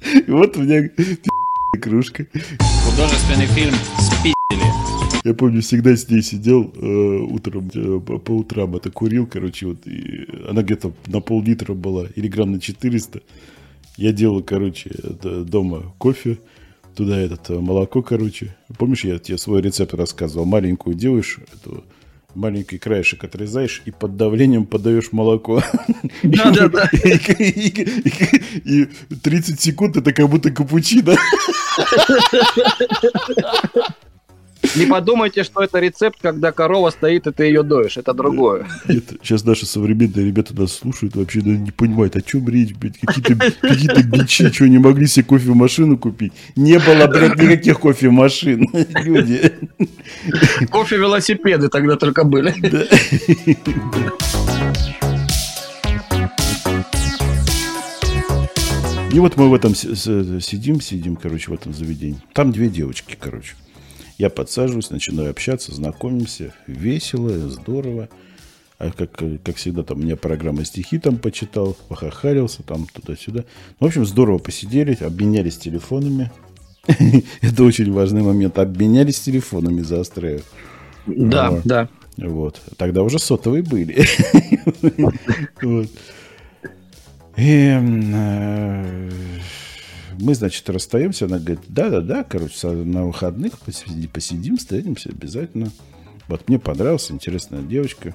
И 0.04 0.30
вот 0.30 0.56
у 0.56 0.62
меня 0.62 0.88
кружка. 1.80 2.26
Художественный 2.84 3.46
фильм 3.46 3.74
«Спиздили». 3.98 4.88
Я 5.24 5.34
помню, 5.34 5.60
всегда 5.62 5.96
с 5.96 6.08
ней 6.08 6.22
сидел 6.22 6.72
э, 6.74 6.86
утром, 6.86 7.70
э, 7.74 8.00
по, 8.00 8.18
по 8.18 8.30
утрам 8.32 8.76
это 8.76 8.90
курил, 8.90 9.26
короче, 9.26 9.66
вот, 9.66 9.86
и 9.86 10.26
она 10.48 10.62
где-то 10.62 10.92
на 11.06 11.20
пол-литра 11.20 11.74
была, 11.74 12.06
или 12.14 12.28
грамм 12.28 12.52
на 12.52 12.60
400. 12.60 13.22
Я 13.98 14.12
делал, 14.12 14.42
короче, 14.44 14.90
дома 15.22 15.92
кофе, 15.98 16.38
туда 16.94 17.18
этот 17.18 17.50
э, 17.50 17.58
молоко, 17.58 18.00
короче. 18.00 18.56
Помнишь, 18.78 19.04
я 19.04 19.18
тебе 19.18 19.36
свой 19.38 19.60
рецепт 19.60 19.92
рассказывал? 19.92 20.44
Маленькую 20.44 20.94
делаешь, 20.94 21.40
эту, 21.52 21.82
маленький 22.32 22.78
краешек 22.78 23.24
отрезаешь 23.24 23.82
и 23.86 23.90
под 23.90 24.16
давлением 24.16 24.66
подаешь 24.66 25.10
молоко. 25.10 25.64
Да-да-да. 26.22 26.88
И 28.64 28.86
30 29.20 29.60
секунд 29.60 29.96
это 29.96 30.12
как 30.12 30.28
будто 30.28 30.52
капучино. 30.52 31.16
Не 34.76 34.86
подумайте, 34.86 35.44
что 35.44 35.62
это 35.62 35.78
рецепт, 35.78 36.18
когда 36.20 36.52
корова 36.52 36.90
стоит, 36.90 37.26
и 37.26 37.32
ты 37.32 37.44
ее 37.44 37.62
доешь. 37.62 37.96
Это 37.96 38.12
другое. 38.12 38.66
Нет, 38.88 39.04
сейчас 39.22 39.44
наши 39.44 39.66
современные 39.66 40.26
ребята 40.26 40.54
нас 40.54 40.72
слушают, 40.72 41.16
вообще 41.16 41.40
ну, 41.44 41.52
не 41.52 41.70
понимают, 41.70 42.16
о 42.16 42.20
чем 42.20 42.48
речь, 42.48 42.74
блядь, 42.74 42.98
какие-то 42.98 43.36
какие 43.60 44.02
бичи, 44.02 44.50
что 44.50 44.68
не 44.68 44.78
могли 44.78 45.06
себе 45.06 45.24
кофемашину 45.24 45.96
купить. 45.96 46.32
Не 46.56 46.78
было, 46.78 47.06
блядь, 47.06 47.36
никаких 47.36 47.80
кофемашин, 47.80 48.66
люди. 49.04 49.52
Кофе-велосипеды 50.70 51.68
тогда 51.68 51.96
только 51.96 52.24
были. 52.24 52.54
И 59.12 59.20
вот 59.20 59.36
мы 59.36 59.48
в 59.48 59.54
этом 59.54 59.74
сидим, 59.74 60.80
сидим, 60.80 61.16
короче, 61.16 61.50
в 61.50 61.54
этом 61.54 61.72
заведении. 61.72 62.20
Там 62.34 62.52
две 62.52 62.68
девочки, 62.68 63.16
короче. 63.18 63.54
Я 64.18 64.30
подсаживаюсь, 64.30 64.90
начинаю 64.90 65.30
общаться, 65.30 65.72
знакомимся. 65.72 66.52
Весело, 66.66 67.30
здорово. 67.48 68.08
А 68.78 68.90
как, 68.90 69.12
как 69.44 69.56
всегда, 69.56 69.82
там, 69.84 69.98
у 69.98 70.02
меня 70.02 70.16
программа 70.16 70.64
стихи 70.64 70.98
там 70.98 71.18
почитал, 71.18 71.76
похахарился 71.88 72.62
там 72.64 72.86
туда-сюда. 72.92 73.44
Ну, 73.80 73.86
в 73.86 73.88
общем, 73.88 74.04
здорово 74.04 74.38
посидели, 74.38 74.96
обменялись 75.00 75.56
телефонами. 75.56 76.30
Это 77.40 77.62
очень 77.62 77.92
важный 77.92 78.22
момент. 78.22 78.58
Обменялись 78.58 79.20
телефонами, 79.20 79.82
заостряю. 79.82 80.42
Да, 81.06 81.60
да. 81.64 81.88
Вот. 82.16 82.60
Тогда 82.76 83.02
уже 83.02 83.18
сотовые 83.20 83.62
были. 83.62 84.04
И, 87.36 87.66
м, 87.68 88.12
э, 88.14 89.10
мы, 90.20 90.34
значит, 90.34 90.68
расстаемся. 90.70 91.26
Она 91.26 91.38
говорит, 91.38 91.60
да-да-да, 91.68 92.24
короче, 92.24 92.68
на 92.68 93.06
выходных 93.06 93.54
посиди- 93.60 94.08
посидим, 94.08 94.56
встретимся 94.56 95.10
обязательно. 95.10 95.70
Вот 96.28 96.48
мне 96.48 96.58
понравилась, 96.58 97.10
интересная 97.10 97.62
девочка. 97.62 98.14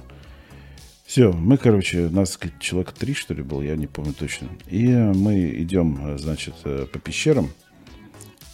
Все, 1.06 1.32
мы, 1.32 1.58
короче, 1.58 2.08
нас 2.10 2.39
человек 2.60 2.92
три, 2.94 3.13
что 3.13 3.34
ли, 3.34 3.44
был, 3.44 3.62
я 3.62 3.76
не 3.76 3.88
помню 3.88 4.13
точно. 4.13 4.48
И 4.68 4.88
мы 4.88 5.50
идем, 5.58 6.18
значит, 6.18 6.56
э, 6.63 6.86
по 6.92 7.00
пещерам. 7.00 7.50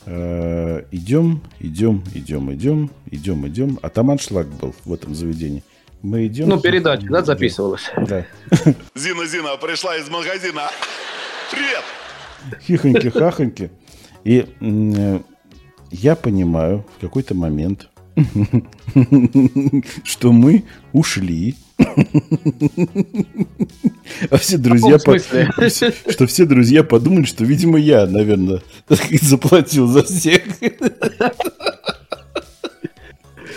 Э, 0.05 0.83
Идем, 0.91 1.41
идем, 1.59 2.03
идем, 2.15 2.51
идем, 2.53 2.89
идем, 3.11 3.47
идем. 3.47 3.79
А 3.81 3.89
там 3.89 4.09
аншлаг 4.11 4.47
был 4.47 4.73
в 4.85 4.93
этом 4.93 5.13
заведении. 5.13 5.63
Мы 6.01 6.27
идем. 6.27 6.47
Ну, 6.49 6.59
передача, 6.59 7.05
да, 7.09 7.21
записывалась? 7.23 7.83
Да. 7.97 8.25
Зина, 8.95 9.25
Зина 9.25 9.57
пришла 9.57 9.97
из 9.97 10.09
магазина. 10.09 10.69
Привет! 11.51 11.83
Хихоньки-хахоньки. 12.67 13.71
И 14.23 14.45
я 15.91 16.15
понимаю 16.15 16.85
в 16.97 17.01
какой-то 17.01 17.33
момент, 17.35 17.89
что 20.03 20.31
мы 20.31 20.63
ушли. 20.93 21.55
А 24.29 24.37
все 24.37 24.57
друзья... 24.57 24.97
По- 24.99 25.17
Что 26.11 26.27
все 26.27 26.45
друзья 26.45 26.83
подумали, 26.83 27.23
что, 27.23 27.45
видимо, 27.45 27.79
я, 27.79 28.05
наверное, 28.05 28.61
заплатил 29.21 29.87
за 29.87 30.03
всех. 30.03 30.41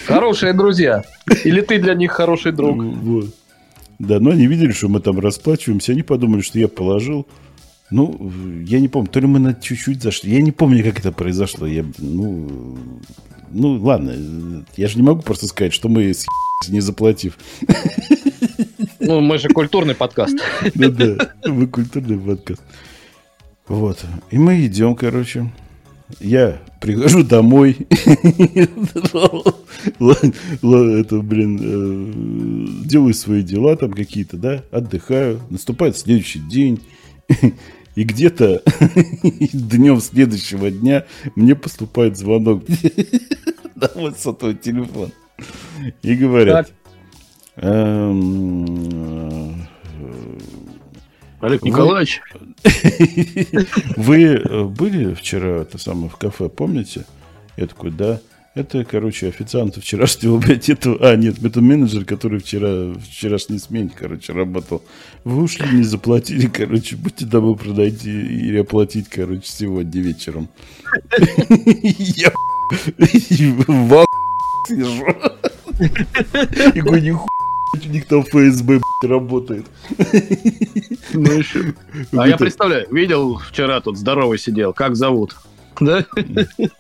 Хорошие 0.06 0.52
друзья. 0.52 1.04
Или 1.44 1.60
ты 1.60 1.78
для 1.80 1.94
них 1.94 2.12
хороший 2.12 2.52
друг. 2.52 2.82
Вот. 2.82 3.34
Да, 3.98 4.18
но 4.20 4.30
они 4.30 4.46
видели, 4.46 4.72
что 4.72 4.88
мы 4.88 5.00
там 5.00 5.18
расплачиваемся. 5.20 5.92
Они 5.92 6.02
подумали, 6.02 6.40
что 6.42 6.58
я 6.58 6.68
положил. 6.68 7.26
Ну, 7.92 8.32
я 8.66 8.80
не 8.80 8.88
помню, 8.88 9.08
то 9.10 9.20
ли 9.20 9.26
мы 9.26 9.38
на 9.38 9.54
чуть-чуть 9.54 10.02
зашли. 10.02 10.32
Я 10.32 10.40
не 10.40 10.50
помню, 10.50 10.82
как 10.82 10.98
это 10.98 11.12
произошло. 11.12 11.66
Я, 11.66 11.84
ну, 11.98 12.78
ну, 13.50 13.74
ладно. 13.74 14.64
Я 14.76 14.88
же 14.88 14.96
не 14.96 15.02
могу 15.02 15.20
просто 15.20 15.46
сказать, 15.46 15.74
что 15.74 15.88
мы 15.88 16.12
с 16.14 16.26
не 16.68 16.80
заплатив. 16.80 17.38
Ну, 19.00 19.20
мы 19.20 19.38
же 19.38 19.48
культурный 19.48 19.94
подкаст. 19.94 20.36
Ну 20.74 20.90
да, 20.90 21.32
мы 21.44 21.66
культурный 21.66 22.18
подкаст. 22.18 22.62
Вот. 23.66 23.98
И 24.30 24.38
мы 24.38 24.64
идем, 24.64 24.94
короче. 24.94 25.50
Я 26.20 26.60
прихожу 26.80 27.24
домой. 27.24 27.76
Это, 30.60 31.20
блин, 31.20 31.58
э, 31.60 32.86
делаю 32.86 33.14
свои 33.14 33.42
дела 33.42 33.76
там 33.76 33.92
какие-то, 33.92 34.36
да, 34.36 34.62
отдыхаю. 34.70 35.40
Наступает 35.50 35.96
следующий 35.96 36.38
день. 36.38 36.80
И 37.94 38.04
где-то 38.04 38.62
днем 39.52 40.00
следующего 40.00 40.70
дня 40.70 41.04
мне 41.34 41.54
поступает 41.54 42.16
звонок 42.16 42.64
на 43.74 43.90
мой 43.94 44.14
сотовый 44.16 44.54
телефон. 44.54 45.10
И 46.02 46.14
говорят, 46.14 46.72
эм, 47.56 49.66
Олег 51.40 51.62
вы- 51.62 51.68
Николаевич. 51.68 52.22
Вы 53.96 54.24
э, 54.34 54.64
были 54.64 55.14
вчера 55.14 55.62
это 55.62 55.76
самое 55.76 56.08
в 56.08 56.16
кафе, 56.16 56.48
помните? 56.48 57.04
Я 57.56 57.66
такой, 57.66 57.90
да. 57.90 58.20
Это, 58.54 58.84
короче, 58.84 59.28
официант 59.28 59.76
вчерашнего, 59.76 60.36
блядь, 60.36 60.68
этого... 60.68 60.98
А, 61.00 61.16
нет, 61.16 61.42
это 61.42 61.62
менеджер, 61.62 62.04
который 62.04 62.38
вчера, 62.38 62.92
в 62.92 63.00
вчерашней 63.00 63.58
смене, 63.58 63.90
короче, 63.98 64.34
работал. 64.34 64.82
Вы 65.24 65.44
ушли, 65.44 65.66
не 65.74 65.84
заплатили, 65.84 66.48
короче, 66.48 66.96
будьте 66.96 67.24
добры 67.24 67.54
продайте 67.54 68.10
или 68.10 68.58
оплатить, 68.58 69.08
короче, 69.08 69.44
сегодня 69.44 70.02
вечером. 70.02 70.48
Я 71.98 72.30
в 72.98 74.04
сижу. 74.68 75.06
И 76.74 76.80
говорю, 76.82 77.02
нихуя, 77.02 77.28
у 77.74 77.88
них 77.88 78.06
там 78.06 78.22
ФСБ, 78.22 78.80
работает. 79.02 79.64
Ну 81.14 81.32
еще. 81.32 81.72
А 82.12 82.28
я 82.28 82.36
представляю, 82.36 82.86
видел 82.92 83.38
вчера 83.38 83.80
тут 83.80 83.96
здоровый 83.96 84.38
сидел. 84.38 84.74
Как 84.74 84.94
зовут? 84.94 85.36
Да? 85.80 86.04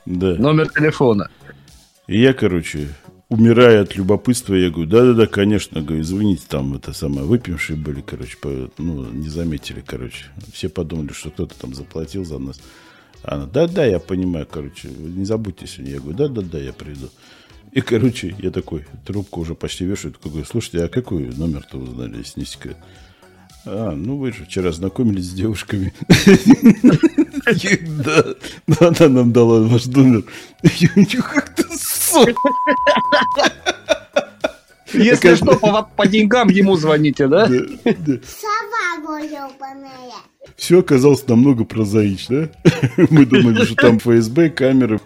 Да. 0.04 0.34
Номер 0.34 0.68
телефона. 0.68 1.30
И 2.12 2.20
я, 2.20 2.34
короче, 2.34 2.88
умирая 3.30 3.80
от 3.80 3.96
любопытства, 3.96 4.52
я 4.52 4.68
говорю, 4.68 4.90
да-да-да, 4.90 5.26
конечно, 5.26 5.80
говорю, 5.80 6.02
извините, 6.02 6.42
там 6.46 6.74
это 6.74 6.92
самое, 6.92 7.26
выпившие 7.26 7.78
были, 7.78 8.02
короче, 8.02 8.36
по- 8.36 8.70
ну, 8.76 9.06
не 9.10 9.30
заметили, 9.30 9.80
короче. 9.80 10.26
Все 10.52 10.68
подумали, 10.68 11.14
что 11.14 11.30
кто-то 11.30 11.58
там 11.58 11.72
заплатил 11.72 12.26
за 12.26 12.38
нас. 12.38 12.60
Она, 13.22 13.46
да-да, 13.46 13.86
я 13.86 13.98
понимаю, 13.98 14.46
короче, 14.46 14.90
не 14.90 15.24
забудьте 15.24 15.66
сегодня. 15.66 15.94
Я 15.94 16.00
говорю, 16.00 16.18
да-да-да, 16.18 16.58
я 16.58 16.74
приду. 16.74 17.08
И, 17.72 17.80
короче, 17.80 18.36
я 18.40 18.50
такой, 18.50 18.84
трубку 19.06 19.40
уже 19.40 19.54
почти 19.54 19.86
вешаю, 19.86 20.12
такой, 20.12 20.32
говорю, 20.32 20.46
слушайте, 20.46 20.84
а 20.84 20.88
какой 20.88 21.34
номер-то 21.34 21.78
узнали, 21.78 22.18
если 22.18 22.40
не 22.40 22.44
секрет? 22.44 22.76
А, 23.64 23.92
ну 23.92 24.18
вы 24.18 24.32
же 24.32 24.44
вчера 24.44 24.70
знакомились 24.72 25.30
с 25.30 25.32
девушками. 25.32 25.94
Да, 27.44 28.24
да, 28.66 28.88
она 28.88 29.08
нам 29.08 29.32
дала 29.32 29.60
ваш 29.62 29.86
номер. 29.86 30.24
Как 30.62 31.54
ты, 31.54 31.64
сука. 31.76 32.34
Если 34.94 35.34
что, 35.34 35.56
по, 35.56 35.82
по 35.82 36.06
деньгам 36.06 36.48
ему 36.48 36.76
звоните, 36.76 37.26
да? 37.26 37.46
Сова 37.46 39.18
ебаная. 39.18 40.12
Все 40.56 40.80
оказалось 40.80 41.26
намного 41.26 41.64
прозаично. 41.64 42.50
Мы 43.10 43.26
думали, 43.26 43.64
что 43.64 43.74
там 43.76 43.98
ФСБ, 43.98 44.50
камеры. 44.50 45.00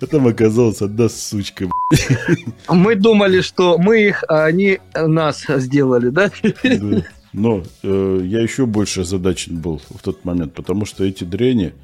А 0.00 0.06
там 0.06 0.26
оказалось 0.26 0.82
одна 0.82 1.08
сучка. 1.08 1.68
Мы 2.68 2.94
думали, 2.96 3.40
что 3.42 3.78
мы 3.78 4.02
их, 4.02 4.24
а 4.28 4.44
они 4.44 4.80
нас 4.94 5.44
сделали, 5.48 6.08
да? 6.08 6.30
Да. 6.62 7.04
Но 7.32 7.62
э, 7.82 8.20
я 8.24 8.40
еще 8.40 8.66
больше 8.66 9.02
озадачен 9.02 9.58
был 9.58 9.80
в 9.90 10.02
тот 10.02 10.24
момент, 10.24 10.54
потому 10.54 10.86
что 10.86 11.04
эти 11.04 11.24
дряни, 11.24 11.74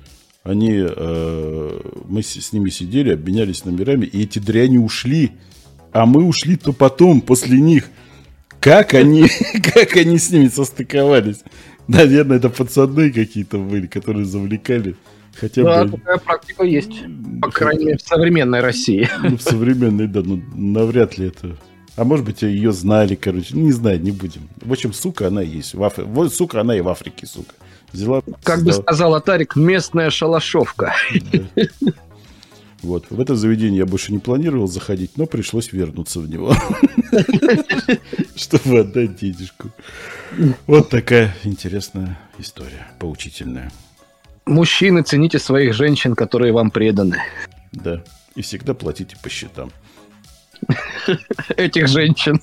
они, 0.43 0.73
э, 0.75 1.81
мы 2.09 2.23
с, 2.23 2.29
с 2.29 2.53
ними 2.53 2.71
сидели, 2.71 3.13
обменялись 3.13 3.65
номерами, 3.65 4.07
и 4.07 4.23
эти 4.23 4.39
дряни 4.39 4.79
ушли, 4.79 5.33
а 5.93 6.07
мы 6.07 6.25
ушли 6.25 6.57
то 6.57 6.73
потом, 6.73 7.21
после 7.21 7.61
них. 7.61 7.89
Как 8.61 8.95
они, 8.95 9.29
как 9.75 9.97
они 9.97 10.19
с 10.19 10.31
ними 10.31 10.49
состыковались? 10.49 11.43
Наверное, 11.87 12.39
это 12.39 12.49
пацаны 12.49 13.13
какие-то 13.13 13.59
были, 13.59 13.87
которые 13.87 14.25
завлекали. 14.25 14.97
Хотя 15.35 15.63
Да, 15.63 15.85
бы 15.85 15.99
такая 15.99 16.19
практика 16.19 16.65
есть. 16.65 17.03
По 17.43 17.51
крайней 17.51 17.87
мере, 17.87 17.99
в 17.99 18.03
современной 18.03 18.61
России. 18.61 19.09
ну, 19.23 19.37
в 19.37 19.43
современной, 19.43 20.07
да, 20.07 20.23
ну, 20.25 20.43
навряд 20.55 21.19
ли 21.19 21.27
это. 21.27 21.57
А 21.97 22.05
может 22.05 22.25
быть, 22.27 22.43
ее 22.43 22.73
знали, 22.73 23.15
короче. 23.15 23.57
Не 23.57 23.71
знаю, 23.73 24.01
не 24.03 24.11
будем. 24.11 24.49
В 24.61 24.73
общем, 24.73 24.93
сука, 24.93 25.29
она 25.29 25.43
есть. 25.43 25.75
В 25.75 25.83
Аф- 25.85 25.99
Вот, 26.05 26.35
сука, 26.35 26.61
она 26.61 26.77
и 26.77 26.81
в 26.81 26.89
Африке, 26.89 27.27
сука. 27.27 27.55
Взяла... 27.93 28.23
Как 28.43 28.65
бы 28.65 28.73
создала- 28.73 28.83
сказал 28.83 29.15
Атарик, 29.15 29.55
местная 29.57 30.11
шалашовка. 30.11 30.95
Вот. 32.83 33.07
В 33.11 33.21
это 33.21 33.35
заведение 33.37 33.79
я 33.79 33.87
больше 33.87 34.13
не 34.13 34.19
планировал 34.19 34.67
заходить, 34.67 35.13
но 35.17 35.27
пришлось 35.27 35.73
вернуться 35.73 36.21
в 36.21 36.29
него. 36.29 36.55
Чтобы 38.37 38.81
отдать 38.81 39.17
денежку. 39.17 39.71
Вот 40.67 40.91
такая 40.91 41.35
интересная 41.45 42.19
история, 42.39 42.89
поучительная. 42.99 43.71
Мужчины, 44.47 45.03
цените 45.03 45.39
своих 45.39 45.73
женщин, 45.75 46.15
которые 46.15 46.53
вам 46.53 46.71
преданы. 46.71 47.23
Да. 47.73 48.03
И 48.35 48.43
всегда 48.43 48.75
платите 48.75 49.17
по 49.23 49.29
счетам. 49.31 49.71
Этих 51.57 51.89
женщин. 51.89 52.41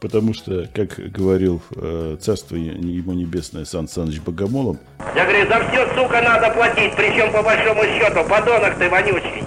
Потому 0.00 0.34
что, 0.34 0.68
как 0.74 0.98
говорил 1.12 1.62
э, 1.76 2.18
царство 2.20 2.56
ему 2.56 3.14
небесное 3.14 3.64
Сан 3.64 3.88
Саныч 3.88 4.20
Богомолов, 4.20 4.76
Я 5.16 5.24
говорю, 5.24 5.48
за 5.48 5.66
все, 5.68 5.86
сука, 5.94 6.20
надо 6.20 6.50
платить, 6.50 6.94
причем 6.94 7.32
по 7.32 7.42
большому 7.42 7.82
счету, 7.84 8.22
подонок 8.28 8.76
ты 8.76 8.90
вонючий. 8.90 9.44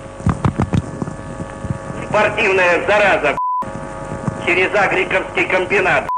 Спортивная 2.09 2.87
зараза, 2.87 3.37
через 4.47 4.73
Агриковский 4.73 5.45
комбинат. 5.47 6.09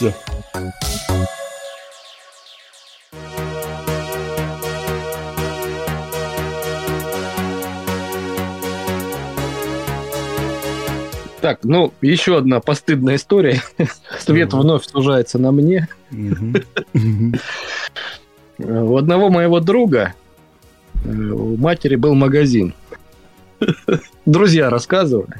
все. 0.00 0.14
Так, 11.40 11.60
ну, 11.64 11.92
еще 12.02 12.36
одна 12.38 12.60
постыдная 12.60 13.16
история. 13.16 13.62
Свет 14.18 14.52
вновь 14.52 14.84
сужается 14.86 15.38
на 15.38 15.52
мне. 15.52 15.88
У 18.58 18.96
одного 18.96 19.30
моего 19.30 19.60
друга 19.60 20.14
э, 21.04 21.08
у 21.10 21.56
матери 21.56 21.96
был 21.96 22.14
магазин. 22.14 22.74
Друзья 24.26 24.68
рассказывали. 24.68 25.34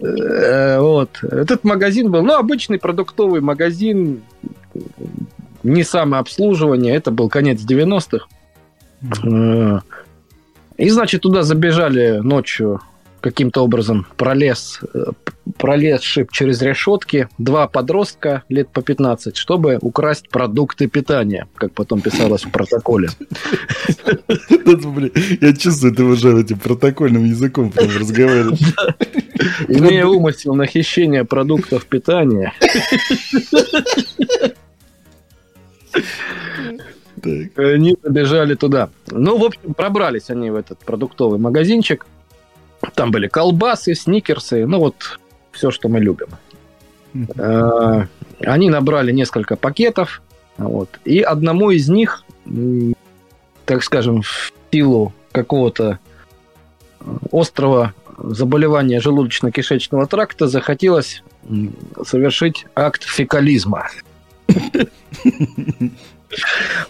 Э, 0.00 0.78
Вот. 0.78 1.10
Этот 1.22 1.64
магазин 1.64 2.12
был, 2.12 2.22
ну, 2.22 2.34
обычный 2.34 2.78
продуктовый 2.78 3.40
магазин, 3.40 4.22
не 5.64 5.82
самое 5.82 6.20
обслуживание, 6.20 6.94
это 6.94 7.10
был 7.10 7.28
конец 7.28 7.60
90-х. 7.68 8.26
Э, 9.24 9.80
И, 10.76 10.90
значит, 10.90 11.22
туда 11.22 11.42
забежали 11.42 12.18
ночью 12.18 12.80
каким-то 13.28 13.62
образом 13.62 14.06
пролез, 14.16 14.80
э, 14.94 15.04
пролезший 15.56 16.26
через 16.30 16.62
решетки 16.62 17.28
два 17.38 17.66
подростка 17.68 18.42
лет 18.48 18.68
по 18.70 18.82
15, 18.82 19.36
чтобы 19.36 19.78
украсть 19.80 20.28
продукты 20.28 20.86
питания, 20.86 21.46
как 21.54 21.72
потом 21.72 22.00
писалось 22.00 22.44
в 22.44 22.50
протоколе. 22.50 23.08
Блин, 24.28 25.12
Я 25.40 25.52
чувствую, 25.54 25.94
ты 25.94 26.04
уже 26.04 26.40
этим 26.40 26.58
протокольным 26.58 27.24
языком 27.24 27.70
прям 27.70 27.88
разговариваешь. 27.96 28.74
Имея 29.68 30.06
умысел 30.06 30.54
на 30.54 30.66
хищение 30.66 31.24
продуктов 31.24 31.86
питания, 31.86 32.52
они 37.56 37.94
побежали 37.96 38.54
туда. 38.54 38.90
Ну, 39.10 39.38
в 39.38 39.44
общем, 39.44 39.74
пробрались 39.74 40.30
они 40.30 40.50
в 40.50 40.56
этот 40.56 40.78
продуктовый 40.80 41.38
магазинчик. 41.38 42.06
Там 42.94 43.10
были 43.10 43.28
колбасы, 43.28 43.94
сникерсы, 43.94 44.66
ну 44.66 44.78
вот 44.78 45.18
все, 45.52 45.70
что 45.70 45.88
мы 45.88 46.00
любим. 46.00 46.28
Э, 47.36 48.06
Они 48.40 48.70
набрали 48.70 49.12
несколько 49.12 49.56
пакетов, 49.56 50.22
вот, 50.56 50.88
и 51.04 51.20
одному 51.20 51.70
из 51.70 51.88
них, 51.88 52.24
так 53.64 53.82
скажем, 53.82 54.22
в 54.22 54.52
силу 54.72 55.12
какого-то 55.32 55.98
острого 57.32 57.94
заболевания 58.18 59.00
желудочно-кишечного 59.00 60.06
тракта 60.06 60.48
захотелось 60.48 61.22
совершить 62.04 62.66
акт 62.74 63.02
фекализма. 63.04 63.88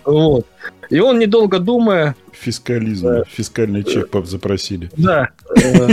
Вот. 0.04 0.46
И 0.90 1.00
он, 1.00 1.18
недолго 1.18 1.58
думая, 1.58 2.16
Фискализм. 2.32 3.24
Фискальный 3.28 3.84
чек 3.84 4.08
пап 4.10 4.26
запросили. 4.26 4.90
да, 4.96 5.30
э, 5.56 5.88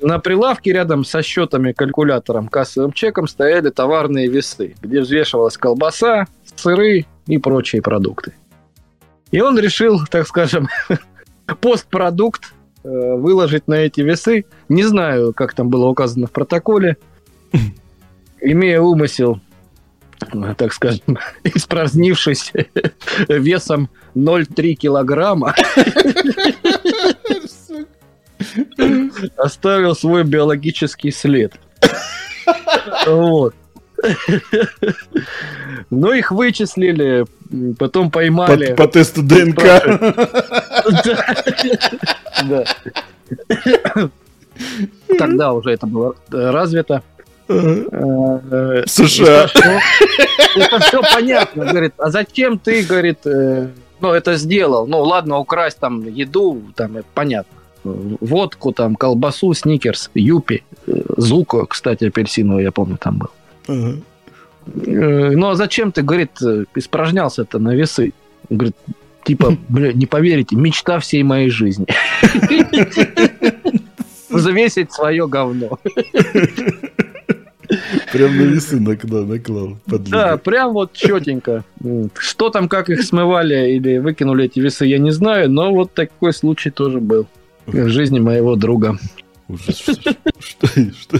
на 0.00 0.18
прилавке 0.18 0.72
рядом 0.72 1.04
со 1.04 1.22
счетами, 1.22 1.72
калькулятором, 1.72 2.48
кассовым 2.48 2.92
чеком 2.92 3.26
стояли 3.26 3.70
товарные 3.70 4.28
весы, 4.28 4.74
где 4.82 5.00
взвешивалась 5.00 5.56
колбаса, 5.56 6.26
сыры 6.56 7.06
и 7.26 7.38
прочие 7.38 7.82
продукты. 7.82 8.34
И 9.30 9.40
он 9.40 9.58
решил, 9.58 10.00
так 10.10 10.26
скажем, 10.28 10.68
постпродукт 11.60 12.52
э, 12.82 12.88
выложить 12.88 13.66
на 13.66 13.74
эти 13.74 14.00
весы. 14.02 14.44
Не 14.68 14.84
знаю, 14.84 15.32
как 15.32 15.54
там 15.54 15.70
было 15.70 15.86
указано 15.86 16.26
в 16.26 16.32
протоколе. 16.32 16.96
Имея 18.40 18.80
умысел, 18.80 19.36
э, 19.36 19.53
так 20.56 20.72
скажем, 20.72 21.18
испразднившись 21.44 22.52
весом 23.28 23.88
0,3 24.14 24.74
килограмма, 24.74 25.54
оставил 29.36 29.94
свой 29.94 30.24
биологический 30.24 31.10
след. 31.10 31.52
Вот. 33.06 33.54
Ну, 35.90 36.12
их 36.12 36.30
вычислили, 36.30 37.24
потом 37.78 38.10
поймали. 38.10 38.74
По, 38.74 38.84
по 38.84 38.88
тесту 38.88 39.22
ДНК. 39.22 39.62
Да. 42.48 42.64
Тогда 45.18 45.52
уже 45.52 45.70
это 45.70 45.86
было 45.86 46.16
развито. 46.30 47.02
США. 47.46 49.48
Это 50.56 50.78
все 50.80 51.02
понятно. 51.02 51.64
Говорит, 51.66 51.92
а 51.98 52.10
зачем 52.10 52.58
ты, 52.58 52.82
говорит, 52.82 53.26
э, 53.26 53.68
ну, 54.00 54.12
это 54.12 54.36
сделал? 54.36 54.86
Ну, 54.86 55.02
ладно, 55.02 55.38
украсть 55.38 55.78
там 55.78 56.08
еду, 56.08 56.62
там, 56.76 56.96
это 56.96 57.06
понятно. 57.14 57.52
Водку, 57.84 58.72
там, 58.72 58.96
колбасу, 58.96 59.52
сникерс, 59.52 60.10
юпи, 60.14 60.62
зуко, 60.86 61.66
кстати, 61.66 62.04
апельсиновый, 62.04 62.64
я 62.64 62.72
помню, 62.72 62.96
там 62.96 63.18
был. 63.18 63.28
Э, 63.68 63.96
Ну, 64.66 65.48
а 65.48 65.54
зачем 65.54 65.92
ты, 65.92 66.02
говорит, 66.02 66.40
э, 66.42 66.64
испражнялся-то 66.74 67.58
на 67.58 67.74
весы? 67.74 68.12
Он 68.48 68.56
Говорит, 68.56 68.76
типа, 69.24 69.56
бля, 69.68 69.92
не 69.92 70.06
поверите, 70.06 70.56
мечта 70.56 70.98
всей 70.98 71.22
моей 71.22 71.50
жизни. 71.50 71.86
Взвесить 74.30 74.92
свое 74.92 75.28
говно. 75.28 75.78
Прям 78.12 78.36
на 78.36 78.42
весы 78.42 78.78
наклал. 78.80 79.24
наклал 79.24 79.76
Да, 79.86 80.36
прям 80.36 80.72
вот 80.72 80.92
четенько. 80.92 81.64
Что 82.18 82.50
там, 82.50 82.68
как 82.68 82.90
их 82.90 83.02
смывали 83.02 83.72
или 83.74 83.98
выкинули 83.98 84.44
эти 84.46 84.60
весы, 84.60 84.86
я 84.86 84.98
не 84.98 85.10
знаю, 85.10 85.50
но 85.50 85.72
вот 85.72 85.92
такой 85.94 86.32
случай 86.32 86.70
тоже 86.70 87.00
был 87.00 87.26
в 87.66 87.88
жизни 87.88 88.18
моего 88.20 88.56
друга. 88.56 88.98
Ужас. 89.48 89.76
Что? 89.78 89.92
что- 90.40 90.68
что- 90.68 91.18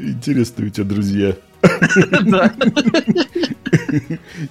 Интересные 0.00 0.68
у 0.68 0.70
тебя 0.70 0.84
друзья. 0.84 1.34
Да. 2.22 2.52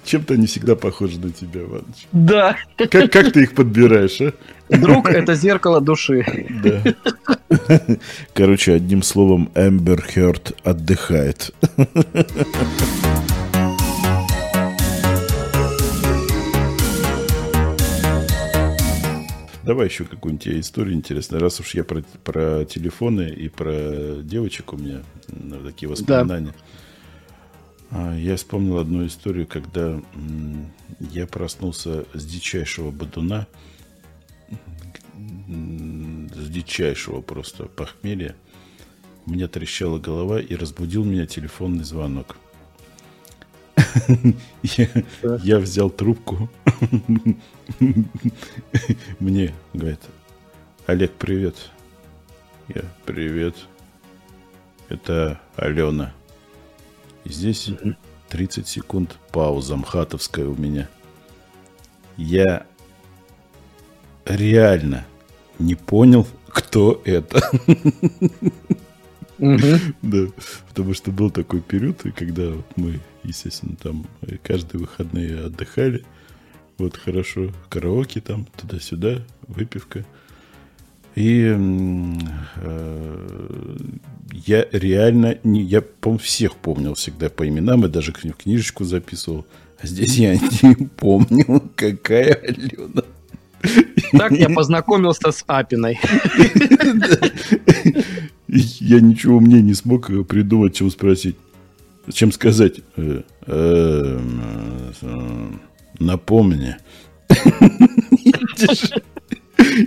Чем-то 0.04 0.34
они 0.34 0.46
всегда 0.46 0.76
похожи 0.76 1.18
на 1.18 1.30
тебя, 1.30 1.62
Иваныч. 1.62 2.06
Да. 2.12 2.56
Как, 2.76 3.10
как 3.10 3.32
ты 3.32 3.42
их 3.42 3.54
подбираешь, 3.54 4.20
а? 4.20 4.32
Друг– 4.68 5.08
это 5.10 5.34
зеркало 5.34 5.80
души. 5.80 6.24
Да. 6.62 6.82
Короче, 8.34 8.74
одним 8.74 9.02
словом, 9.02 9.50
Эмбер 9.54 10.02
Хёрд 10.02 10.52
отдыхает. 10.64 11.54
Давай 19.68 19.88
еще 19.88 20.04
какую-нибудь 20.04 20.48
историю 20.48 20.94
интересную. 20.94 21.42
Раз 21.42 21.60
уж 21.60 21.74
я 21.74 21.84
про, 21.84 22.02
про 22.24 22.64
телефоны 22.64 23.28
и 23.28 23.50
про 23.50 24.22
девочек 24.22 24.72
у 24.72 24.78
меня 24.78 25.02
ну, 25.28 25.58
такие 25.58 25.90
воспоминания. 25.90 26.54
А, 26.56 26.78
Я 27.90 28.36
вспомнил 28.36 28.78
одну 28.78 29.06
историю, 29.06 29.46
когда 29.46 30.00
я 30.98 31.26
проснулся 31.26 32.04
с 32.12 32.24
дичайшего 32.24 32.90
бодуна, 32.90 33.46
с 35.16 36.48
дичайшего 36.48 37.22
просто 37.22 37.64
похмелья. 37.64 38.36
У 39.24 39.30
меня 39.30 39.48
трещала 39.48 39.98
голова 39.98 40.40
и 40.40 40.54
разбудил 40.54 41.04
меня 41.04 41.26
телефонный 41.26 41.84
звонок. 41.84 42.36
Я 45.42 45.58
взял 45.58 45.90
трубку. 45.90 46.48
Мне 49.20 49.54
говорит, 49.72 50.00
Олег, 50.86 51.12
привет. 51.12 51.70
Я, 52.68 52.82
привет. 53.04 53.54
Это 54.88 55.40
Алена. 55.56 56.12
И 57.28 57.32
здесь 57.32 57.70
30 58.30 58.66
секунд 58.66 59.18
пауза 59.32 59.76
мхатовская 59.76 60.46
у 60.46 60.56
меня. 60.56 60.88
Я 62.16 62.66
реально 64.24 65.06
не 65.58 65.74
понял, 65.74 66.26
кто 66.48 67.02
это. 67.04 67.42
Да, 69.38 69.78
потому 70.68 70.94
что 70.94 71.12
был 71.12 71.30
такой 71.30 71.60
период, 71.60 72.02
когда 72.16 72.54
мы, 72.76 72.98
естественно, 73.22 73.76
там 73.76 74.06
каждые 74.42 74.80
выходные 74.80 75.44
отдыхали. 75.44 76.04
Вот 76.78 76.96
хорошо, 76.96 77.52
караоке 77.68 78.20
там, 78.20 78.46
туда-сюда, 78.56 79.22
выпивка. 79.46 80.04
И 81.18 81.42
э, 81.48 82.12
я 84.46 84.66
реально, 84.70 85.36
не, 85.42 85.62
я, 85.62 85.82
по 85.82 86.16
всех 86.16 86.54
помнил 86.54 86.94
всегда 86.94 87.28
по 87.28 87.48
именам, 87.48 87.84
и 87.84 87.88
даже 87.88 88.12
в 88.12 88.36
книжечку 88.36 88.84
записывал. 88.84 89.44
А 89.82 89.86
здесь 89.88 90.14
я 90.14 90.34
не 90.62 90.86
помнил, 90.86 91.60
какая 91.74 92.34
Алена. 92.34 93.02
Так 94.12 94.30
я 94.30 94.48
познакомился 94.48 95.32
с 95.32 95.42
Апиной. 95.48 95.98
Я 98.46 99.00
ничего 99.00 99.38
умнее 99.38 99.62
не 99.62 99.74
смог 99.74 100.06
придумать, 100.28 100.76
чем 100.76 100.88
спросить. 100.88 101.34
Чем 102.12 102.30
сказать. 102.30 102.80
э, 102.96 103.22
э, 103.46 104.20
э, 105.02 105.50
Напомни. 105.98 106.76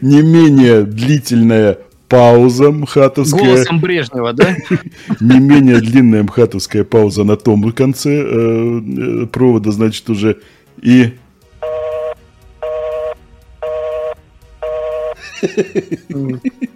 Не 0.02 0.22
менее 0.22 0.84
длительная 0.84 1.78
пауза 2.12 2.72
мхатовская. 2.72 3.40
Голосом 3.40 3.80
Брежнева, 3.80 4.34
да? 4.34 4.56
Не 5.22 5.40
менее 5.40 5.80
длинная 5.80 6.24
мхатовская 6.24 6.84
пауза 6.84 7.24
на 7.24 7.38
том 7.38 7.72
конце 7.72 8.10
э, 8.10 8.82
э, 9.24 9.26
провода, 9.28 9.72
значит, 9.72 10.10
уже 10.10 10.38
и... 10.82 11.14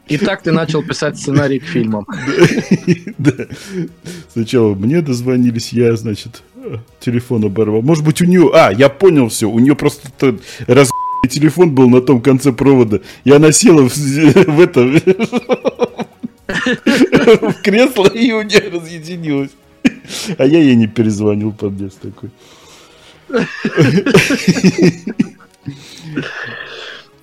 И 0.08 0.18
так 0.18 0.42
ты 0.42 0.52
начал 0.52 0.82
писать 0.82 1.18
сценарий 1.18 1.60
к 1.60 1.66
фильмам. 1.66 2.08
Да. 3.18 3.32
Сначала 4.32 4.74
мне 4.74 5.02
дозвонились, 5.02 5.74
я, 5.74 5.96
значит, 5.96 6.44
э, 6.56 6.78
телефон 7.00 7.46
оборвал. 7.46 7.82
Может 7.82 8.04
быть, 8.04 8.22
у 8.22 8.26
нее... 8.26 8.52
А, 8.54 8.72
я 8.72 8.90
понял 8.90 9.30
все. 9.30 9.50
У 9.50 9.60
нее 9.60 9.76
просто 9.76 10.38
раз 10.68 10.90
телефон 11.28 11.74
был 11.74 11.90
на 11.90 12.02
том 12.02 12.22
конце 12.22 12.52
провода. 12.52 13.02
И 13.24 13.32
она 13.32 13.52
села 13.52 13.88
в, 13.88 13.96
в 13.96 14.62
это... 14.62 14.82
В 16.46 17.62
кресло, 17.62 18.08
и 18.08 18.32
у 18.32 18.42
нее 18.42 18.70
разъединилось. 18.70 19.52
А 20.38 20.46
я 20.46 20.60
ей 20.60 20.76
не 20.76 20.88
перезвонил, 20.88 21.52
подбес 21.52 21.96
такой. 21.96 22.30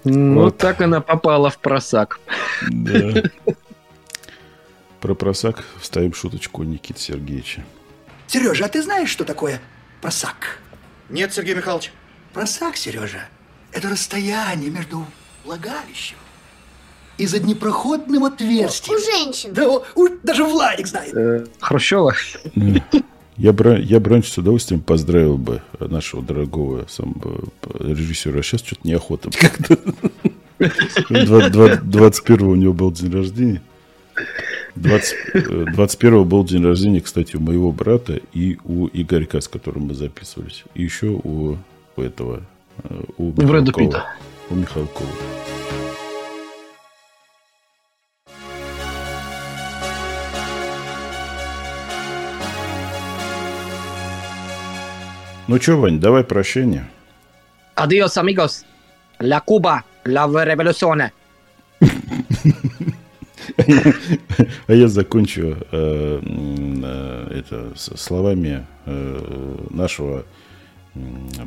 Ну, 0.05 0.51
так 0.51 0.81
она 0.81 1.01
попала 1.01 1.51
в 1.51 1.59
просак. 1.59 2.21
Да. 2.71 3.23
Про 5.01 5.15
просак 5.15 5.65
вставим 5.81 6.15
шуточку 6.15 6.63
Никиты 6.63 7.01
Сергеевича. 7.01 7.65
Сережа, 8.27 8.65
а 8.65 8.69
ты 8.69 8.83
знаешь, 8.83 9.11
что 9.11 9.25
такое 9.25 9.61
просак? 10.01 10.59
Нет, 11.09 11.33
Сергей 11.33 11.55
Михайлович. 11.55 11.93
Просак, 12.33 12.77
Сережа, 12.77 13.29
это 13.73 13.89
расстояние 13.89 14.71
между 14.71 15.07
влагалищем 15.45 16.17
и 17.19 17.27
заднепроходным 17.27 18.25
отверстием. 18.25 18.97
У 18.97 19.01
женщин. 19.01 19.53
Да, 19.53 19.69
у- 19.69 20.09
даже 20.23 20.45
Владик 20.45 20.87
знает. 20.87 21.15
Э, 21.15 21.47
Хрущева. 21.61 22.15
Я 23.37 23.53
бы, 23.53 23.81
я 23.83 23.99
бы 23.99 24.11
раньше 24.11 24.31
с 24.31 24.39
удовольствием 24.39 24.81
поздравил 24.83 25.39
бы 25.39 25.63
нашего 25.81 26.23
дорогого 26.23 26.87
сам, 26.89 27.15
режиссера. 27.81 28.39
А 28.41 28.43
сейчас 28.43 28.61
что-то 28.63 28.87
неохота. 28.87 29.31
Как-то. 29.31 29.79
Два- 31.27 31.49
два- 31.49 31.77
21 31.77 32.47
у 32.47 32.55
него 32.55 32.73
был 32.73 32.93
день 32.93 33.13
рождения. 33.13 33.63
20, 34.77 35.15
э, 35.35 35.65
21 35.75 36.25
был 36.25 36.45
день 36.45 36.65
рождения, 36.65 37.01
кстати, 37.01 37.37
у 37.37 37.41
моего 37.41 37.73
брата 37.73 38.21
и 38.33 38.59
у 38.65 38.87
Игорька, 38.93 39.41
с 39.41 39.49
которым 39.49 39.85
мы 39.87 39.95
записывались. 39.95 40.65
И 40.75 40.83
еще 40.83 41.07
у, 41.09 41.57
у 41.97 42.01
этого... 42.03 42.43
У 43.19 43.31
Брэда 43.33 43.61
Михалкова. 43.61 43.87
Питта. 43.87 44.07
У 44.51 44.55
Михалкова. 44.55 45.11
Ну 55.49 55.61
что, 55.61 55.77
Вань, 55.77 56.01
давай 56.01 56.25
прощение. 56.25 56.89
Adios, 57.77 58.17
amigos. 58.17 58.65
La 59.19 59.41
Cuba, 59.41 59.85
la 60.05 60.27
revoluzione. 60.27 61.13
А 64.67 64.73
я 64.73 64.89
закончу 64.89 65.57
э, 65.73 66.21
э, 66.23 67.39
это 67.39 67.73
словами 67.77 68.67
э, 68.87 69.67
нашего 69.71 70.25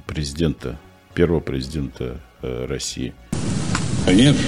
президента, 0.05 0.77
первого 1.15 1.39
президента 1.39 2.17
э, 2.41 2.65
России. 2.67 3.13
Конечно. 4.05 4.43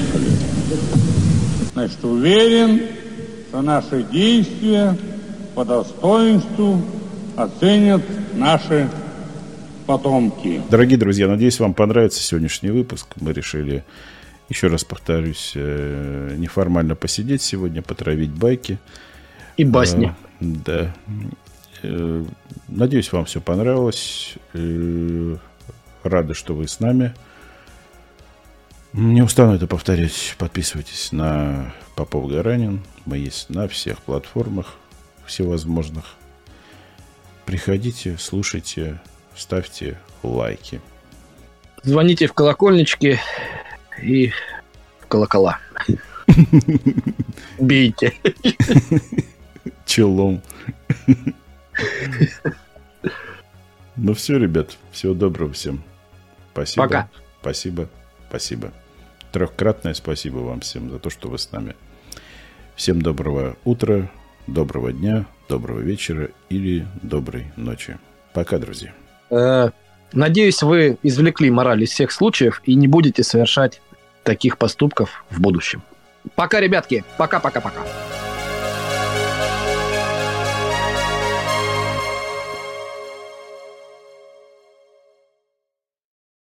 Значит, 1.74 2.04
уверен, 2.04 2.82
что 3.50 3.62
наши 3.62 4.04
действия 4.04 4.96
по 5.56 5.66
достоинству 5.66 6.80
оценят 7.36 8.04
наши 8.36 8.90
потомки. 9.88 10.62
Дорогие 10.70 11.00
друзья, 11.00 11.28
надеюсь, 11.28 11.60
вам 11.60 11.74
понравится 11.74 12.22
сегодняшний 12.22 12.70
выпуск. 12.70 13.08
Мы 13.20 13.32
решили, 13.34 13.84
еще 14.50 14.68
раз 14.68 14.84
повторюсь, 14.84 15.54
э, 15.56 16.36
неформально 16.38 16.96
посидеть 16.96 17.42
сегодня, 17.42 17.82
потравить 17.82 18.32
байки. 18.32 18.78
И 19.56 19.64
басни. 19.64 20.14
Э, 20.40 20.46
Да. 20.64 20.94
Надеюсь, 22.68 23.12
вам 23.12 23.26
все 23.26 23.40
понравилось. 23.40 24.36
Рады, 26.08 26.34
что 26.34 26.56
вы 26.56 26.68
с 26.68 26.80
нами. 26.80 27.14
Не 28.94 29.22
устану 29.22 29.56
это 29.56 29.68
повторять. 29.68 30.36
Подписывайтесь 30.38 31.12
на 31.12 31.74
Попов 31.96 32.30
Гаранин. 32.30 32.84
Мы 33.06 33.18
есть 33.18 33.50
на 33.50 33.68
всех 33.68 34.02
платформах 34.02 34.76
всевозможных. 35.26 36.16
Приходите, 37.46 38.18
слушайте, 38.20 39.00
ставьте 39.36 40.00
лайки. 40.24 40.82
Звоните 41.84 42.28
в 42.28 42.34
колокольнички 42.34 43.20
и 44.02 44.32
в 45.00 45.08
колокола. 45.08 45.60
Бейте. 47.60 48.14
Челом. 49.86 50.42
Ну 53.96 54.14
все, 54.14 54.38
ребят, 54.38 54.78
всего 54.92 55.14
доброго 55.14 55.54
всем. 55.54 55.84
Спасибо. 56.58 56.84
Пока. 56.84 57.10
Спасибо. 57.42 57.90
Спасибо. 58.30 58.74
Трехкратное 59.32 59.94
спасибо 59.94 60.38
вам 60.38 60.62
всем 60.62 60.90
за 60.90 60.98
то, 60.98 61.10
что 61.12 61.30
вы 61.30 61.38
с 61.38 61.52
нами. 61.52 61.76
Всем 62.76 63.02
доброго 63.02 63.56
утра, 63.64 64.10
доброго 64.48 64.92
дня, 64.92 65.26
доброго 65.48 65.80
вечера 65.80 66.30
или 66.50 66.88
доброй 67.04 67.52
ночи. 67.56 67.98
Пока, 68.34 68.58
друзья. 68.58 68.92
Э, 69.30 69.70
Надеюсь, 70.14 70.64
вы 70.64 70.98
извлекли 71.04 71.52
мораль 71.52 71.84
из 71.84 71.92
всех 71.92 72.12
случаев 72.12 72.62
и 72.64 72.76
не 72.76 72.88
будете 72.88 73.24
совершать 73.24 73.82
таких 74.24 74.58
поступков 74.58 75.26
в 75.30 75.40
будущем. 75.40 75.84
Пока, 76.36 76.60
ребятки. 76.60 77.04
Пока-пока-пока. 77.18 77.82